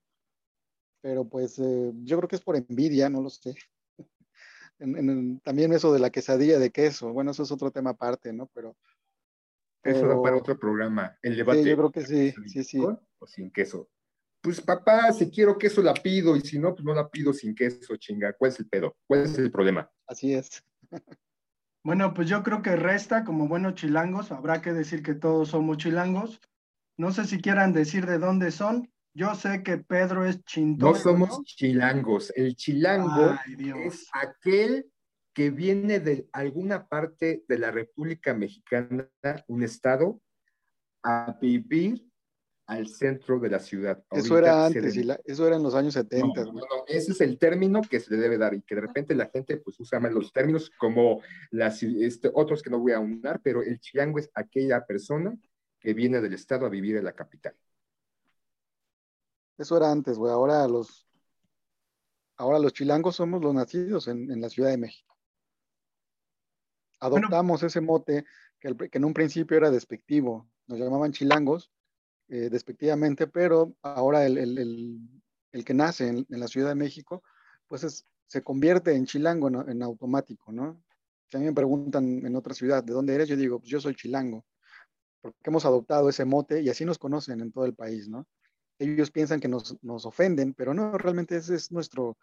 Pero 1.00 1.28
pues 1.28 1.58
eh, 1.58 1.92
yo 2.02 2.16
creo 2.18 2.28
que 2.28 2.36
es 2.36 2.42
por 2.42 2.56
envidia, 2.56 3.08
no 3.08 3.22
lo 3.22 3.30
sé. 3.30 3.54
también 5.44 5.72
eso 5.72 5.92
de 5.92 5.98
la 5.98 6.10
quesadilla 6.10 6.58
de 6.58 6.70
queso, 6.70 7.12
bueno, 7.12 7.30
eso 7.30 7.42
es 7.42 7.52
otro 7.52 7.70
tema 7.70 7.90
aparte, 7.90 8.32
¿no? 8.32 8.48
Pero... 8.54 8.76
Eso 9.82 10.08
da 10.08 10.20
para 10.20 10.36
otro 10.36 10.58
programa, 10.58 11.16
el 11.22 11.36
debate. 11.36 11.62
Sí, 11.62 11.68
yo 11.68 11.76
creo 11.76 11.92
que 11.92 12.04
sí, 12.04 12.34
sí, 12.46 12.64
sí. 12.64 12.80
o 12.80 13.26
sin 13.26 13.52
queso. 13.52 13.88
Pues 14.42 14.60
papá, 14.60 15.12
si 15.12 15.30
quiero 15.30 15.56
queso 15.56 15.80
la 15.80 15.94
pido 15.94 16.34
y 16.34 16.40
si 16.40 16.58
no, 16.58 16.74
pues 16.74 16.84
no 16.84 16.92
la 16.92 17.08
pido 17.08 17.32
sin 17.32 17.54
queso, 17.54 17.96
chinga. 17.96 18.32
¿Cuál 18.32 18.50
es 18.50 18.58
el 18.58 18.68
pedo? 18.68 18.96
¿Cuál 19.06 19.22
es 19.22 19.38
el 19.38 19.50
problema? 19.52 19.88
Así 20.06 20.34
es. 20.34 20.64
Bueno, 21.86 22.14
pues 22.14 22.28
yo 22.28 22.42
creo 22.42 22.62
que 22.62 22.74
resta 22.74 23.22
como 23.22 23.46
buenos 23.46 23.74
chilangos, 23.74 24.32
habrá 24.32 24.60
que 24.60 24.72
decir 24.72 25.04
que 25.04 25.14
todos 25.14 25.50
somos 25.50 25.76
chilangos. 25.76 26.40
No 26.96 27.12
sé 27.12 27.24
si 27.26 27.38
quieran 27.40 27.72
decir 27.72 28.06
de 28.06 28.18
dónde 28.18 28.50
son. 28.50 28.90
Yo 29.14 29.34
sé 29.34 29.62
que 29.62 29.78
Pedro 29.78 30.26
es 30.26 30.42
chintón. 30.44 30.92
No 30.92 30.98
somos 30.98 31.42
chilangos. 31.44 32.32
El 32.36 32.54
chilango 32.56 33.34
es 33.84 34.06
aquel 34.12 34.90
que 35.34 35.50
viene 35.50 36.00
de 36.00 36.28
alguna 36.32 36.86
parte 36.86 37.44
de 37.48 37.58
la 37.58 37.70
República 37.70 38.34
Mexicana, 38.34 39.08
un 39.48 39.62
estado, 39.62 40.20
a 41.02 41.36
vivir 41.40 42.04
al 42.66 42.88
centro 42.88 43.38
de 43.38 43.48
la 43.50 43.60
ciudad. 43.60 44.02
Eso 44.10 44.34
Ahorita 44.34 44.38
era 44.38 44.66
antes, 44.66 44.94
de- 44.94 45.00
y 45.00 45.04
la- 45.04 45.20
eso 45.24 45.46
era 45.46 45.56
en 45.56 45.62
los 45.62 45.74
años 45.74 45.94
70. 45.94 46.44
no, 46.44 46.52
no, 46.52 46.60
no, 46.60 46.84
ese 46.88 47.12
es 47.12 47.20
el 47.20 47.38
término 47.38 47.80
que 47.82 48.00
se 48.00 48.10
le 48.12 48.20
debe 48.20 48.38
dar 48.38 48.54
y 48.54 48.62
que 48.62 48.74
de 48.74 48.80
repente 48.80 49.14
la 49.14 49.26
gente 49.32 49.58
pues 49.58 49.78
usa 49.78 50.00
más 50.00 50.12
los 50.12 50.32
términos 50.32 50.70
como 50.78 51.22
las, 51.52 51.82
este, 51.82 52.28
otros 52.34 52.62
que 52.62 52.70
no 52.70 52.80
voy 52.80 52.92
a 52.92 52.98
unir, 52.98 53.22
pero 53.44 53.62
el 53.62 53.78
chilango 53.78 54.18
es 54.18 54.30
aquella 54.34 54.84
persona 54.84 55.32
que 55.86 55.94
viene 55.94 56.20
del 56.20 56.34
estado 56.34 56.66
a 56.66 56.68
vivir 56.68 56.96
en 56.96 57.04
la 57.04 57.12
capital. 57.12 57.54
Eso 59.56 59.76
era 59.76 59.88
antes, 59.92 60.18
güey. 60.18 60.32
Ahora 60.32 60.66
los, 60.66 61.06
ahora 62.38 62.58
los 62.58 62.72
chilangos 62.72 63.14
somos 63.14 63.40
los 63.40 63.54
nacidos 63.54 64.08
en, 64.08 64.28
en 64.32 64.40
la 64.40 64.48
Ciudad 64.48 64.70
de 64.70 64.78
México. 64.78 65.16
Adoptamos 66.98 67.62
ese 67.62 67.80
mote 67.80 68.24
que, 68.58 68.74
en 68.90 69.04
un 69.04 69.14
principio 69.14 69.56
era 69.56 69.70
despectivo. 69.70 70.48
Nos 70.66 70.80
llamaban 70.80 71.12
chilangos 71.12 71.70
eh, 72.26 72.48
despectivamente, 72.50 73.28
pero 73.28 73.76
ahora 73.82 74.26
el, 74.26 74.38
el- 74.38 74.58
el- 74.58 75.00
el 75.52 75.64
que 75.64 75.72
nace 75.74 76.08
en, 76.08 76.26
en 76.28 76.40
la 76.40 76.48
Ciudad 76.48 76.70
de 76.70 76.74
México, 76.74 77.22
pues 77.68 77.84
es- 77.84 78.04
se 78.26 78.42
convierte 78.42 78.92
en 78.92 79.06
chilango 79.06 79.46
en, 79.46 79.70
en 79.70 79.82
automático, 79.84 80.50
¿no? 80.50 80.82
Si 81.28 81.36
a 81.36 81.40
mí 81.40 81.46
me 81.46 81.52
preguntan 81.52 82.26
en 82.26 82.34
otra 82.34 82.54
ciudad, 82.54 82.82
¿de 82.82 82.92
dónde 82.92 83.14
eres? 83.14 83.28
Yo 83.28 83.36
digo, 83.36 83.60
pues 83.60 83.70
yo 83.70 83.80
soy 83.80 83.94
chilango, 83.94 84.44
porque 85.32 85.50
hemos 85.50 85.64
adoptado 85.64 86.08
ese 86.08 86.24
mote 86.24 86.62
y 86.62 86.68
así 86.68 86.84
nos 86.84 86.98
conocen 86.98 87.40
en 87.40 87.52
todo 87.52 87.64
el 87.64 87.74
país, 87.74 88.08
¿no? 88.08 88.26
ellos 88.78 89.10
piensan 89.10 89.40
que 89.40 89.48
nos, 89.48 89.82
nos 89.82 90.06
ofenden, 90.06 90.54
pero 90.54 90.74
no, 90.74 90.96
realmente 90.98 91.36
ese 91.36 91.54
es 91.54 91.72
nuestro, 91.72 92.16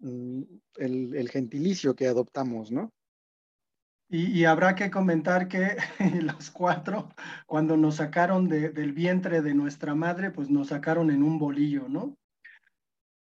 mm, 0.00 0.42
el, 0.76 1.28
gentilicio 1.30 1.94
que 1.94 2.06
adoptamos, 2.06 2.70
¿no? 2.70 2.92
Y, 4.10 4.30
y 4.30 4.44
habrá 4.46 4.74
que 4.74 4.90
comentar 4.90 5.48
que 5.48 5.76
los 6.22 6.50
cuatro, 6.50 7.10
cuando 7.46 7.76
nos 7.76 7.96
sacaron 7.96 8.48
de- 8.48 8.70
del 8.70 8.92
vientre 8.92 9.42
de 9.42 9.54
nuestra 9.54 9.94
madre, 9.94 10.30
pues 10.30 10.48
nos 10.48 10.68
sacaron 10.68 11.10
en 11.10 11.22
un 11.22 11.38
bolillo, 11.38 11.88
¿no? 11.88 12.16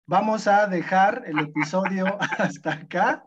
Vamos 0.09 0.47
a 0.47 0.67
dejar 0.67 1.23
el 1.25 1.39
episodio 1.39 2.05
hasta 2.37 2.73
acá. 2.73 3.25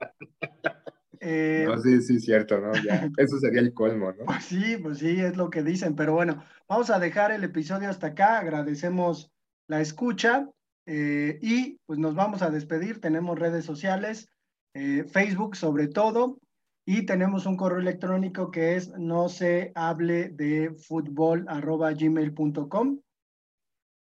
Eh, 1.21 1.65
No, 1.67 1.79
sí, 1.79 2.01
sí, 2.01 2.19
cierto, 2.19 2.59
¿no? 2.59 2.73
Ya, 2.83 3.09
eso 3.19 3.39
sería 3.39 3.61
el 3.61 3.75
colmo, 3.75 4.13
¿no? 4.13 4.25
Pues 4.25 4.45
sí, 4.45 4.79
pues 4.83 4.99
sí, 4.99 5.21
es 5.21 5.37
lo 5.37 5.51
que 5.51 5.63
dicen, 5.63 5.95
pero 5.95 6.15
bueno, 6.15 6.43
vamos 6.67 6.91
a 6.91 6.99
dejar 6.99 7.31
el 7.31 7.45
episodio 7.45 7.91
hasta 7.91 8.09
acá, 8.09 8.39
agradecemos 8.39 9.31
la 9.69 9.81
escucha 9.81 10.49
eh, 10.87 11.39
y 11.43 11.79
pues 11.87 11.99
nos 11.99 12.15
vamos 12.15 12.43
a 12.43 12.51
despedir, 12.51 13.01
tenemos 13.01 13.39
redes 13.39 13.65
sociales, 13.65 14.29
eh, 14.75 15.05
Facebook 15.05 15.57
sobre 15.57 15.89
todo, 15.89 16.39
y 16.87 17.05
tenemos 17.05 17.47
un 17.47 17.57
correo 17.57 17.79
electrónico 17.79 18.51
que 18.51 18.77
es 18.77 18.89
no 18.99 19.29
se 19.29 19.73
hable 19.75 20.31
de 20.31 20.75
fútbol 20.75 21.45
arroba 21.49 21.93
gmail.com. 21.93 23.01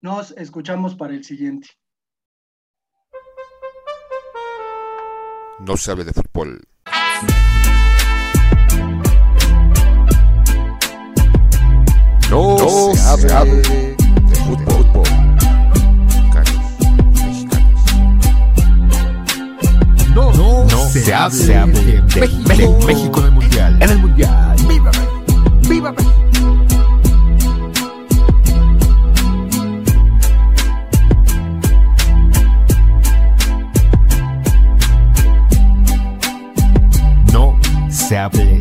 Nos 0.00 0.31
escuchamos 0.38 0.94
para 0.94 1.14
el 1.14 1.24
siguiente. 1.24 1.68
No 5.59 5.76
se 5.76 5.90
hable 5.90 6.04
de 6.04 6.12
fútbol. 6.12 6.61
No, 12.31 12.94
se, 12.94 13.33
hable, 13.33 13.62
de 13.62 14.37
fútbol. 14.37 15.02
Carlos, 16.31 16.62
mexicanos. 17.24 17.83
No, 20.14 20.33
no, 20.35 20.64
No 20.64 20.88
se, 20.90 21.04
se 21.04 21.14
hable, 21.14 21.57
hable 21.57 21.81
de, 21.81 22.02
de 22.02 22.20
México, 22.20 22.78
México 22.87 23.20
No 38.30 38.57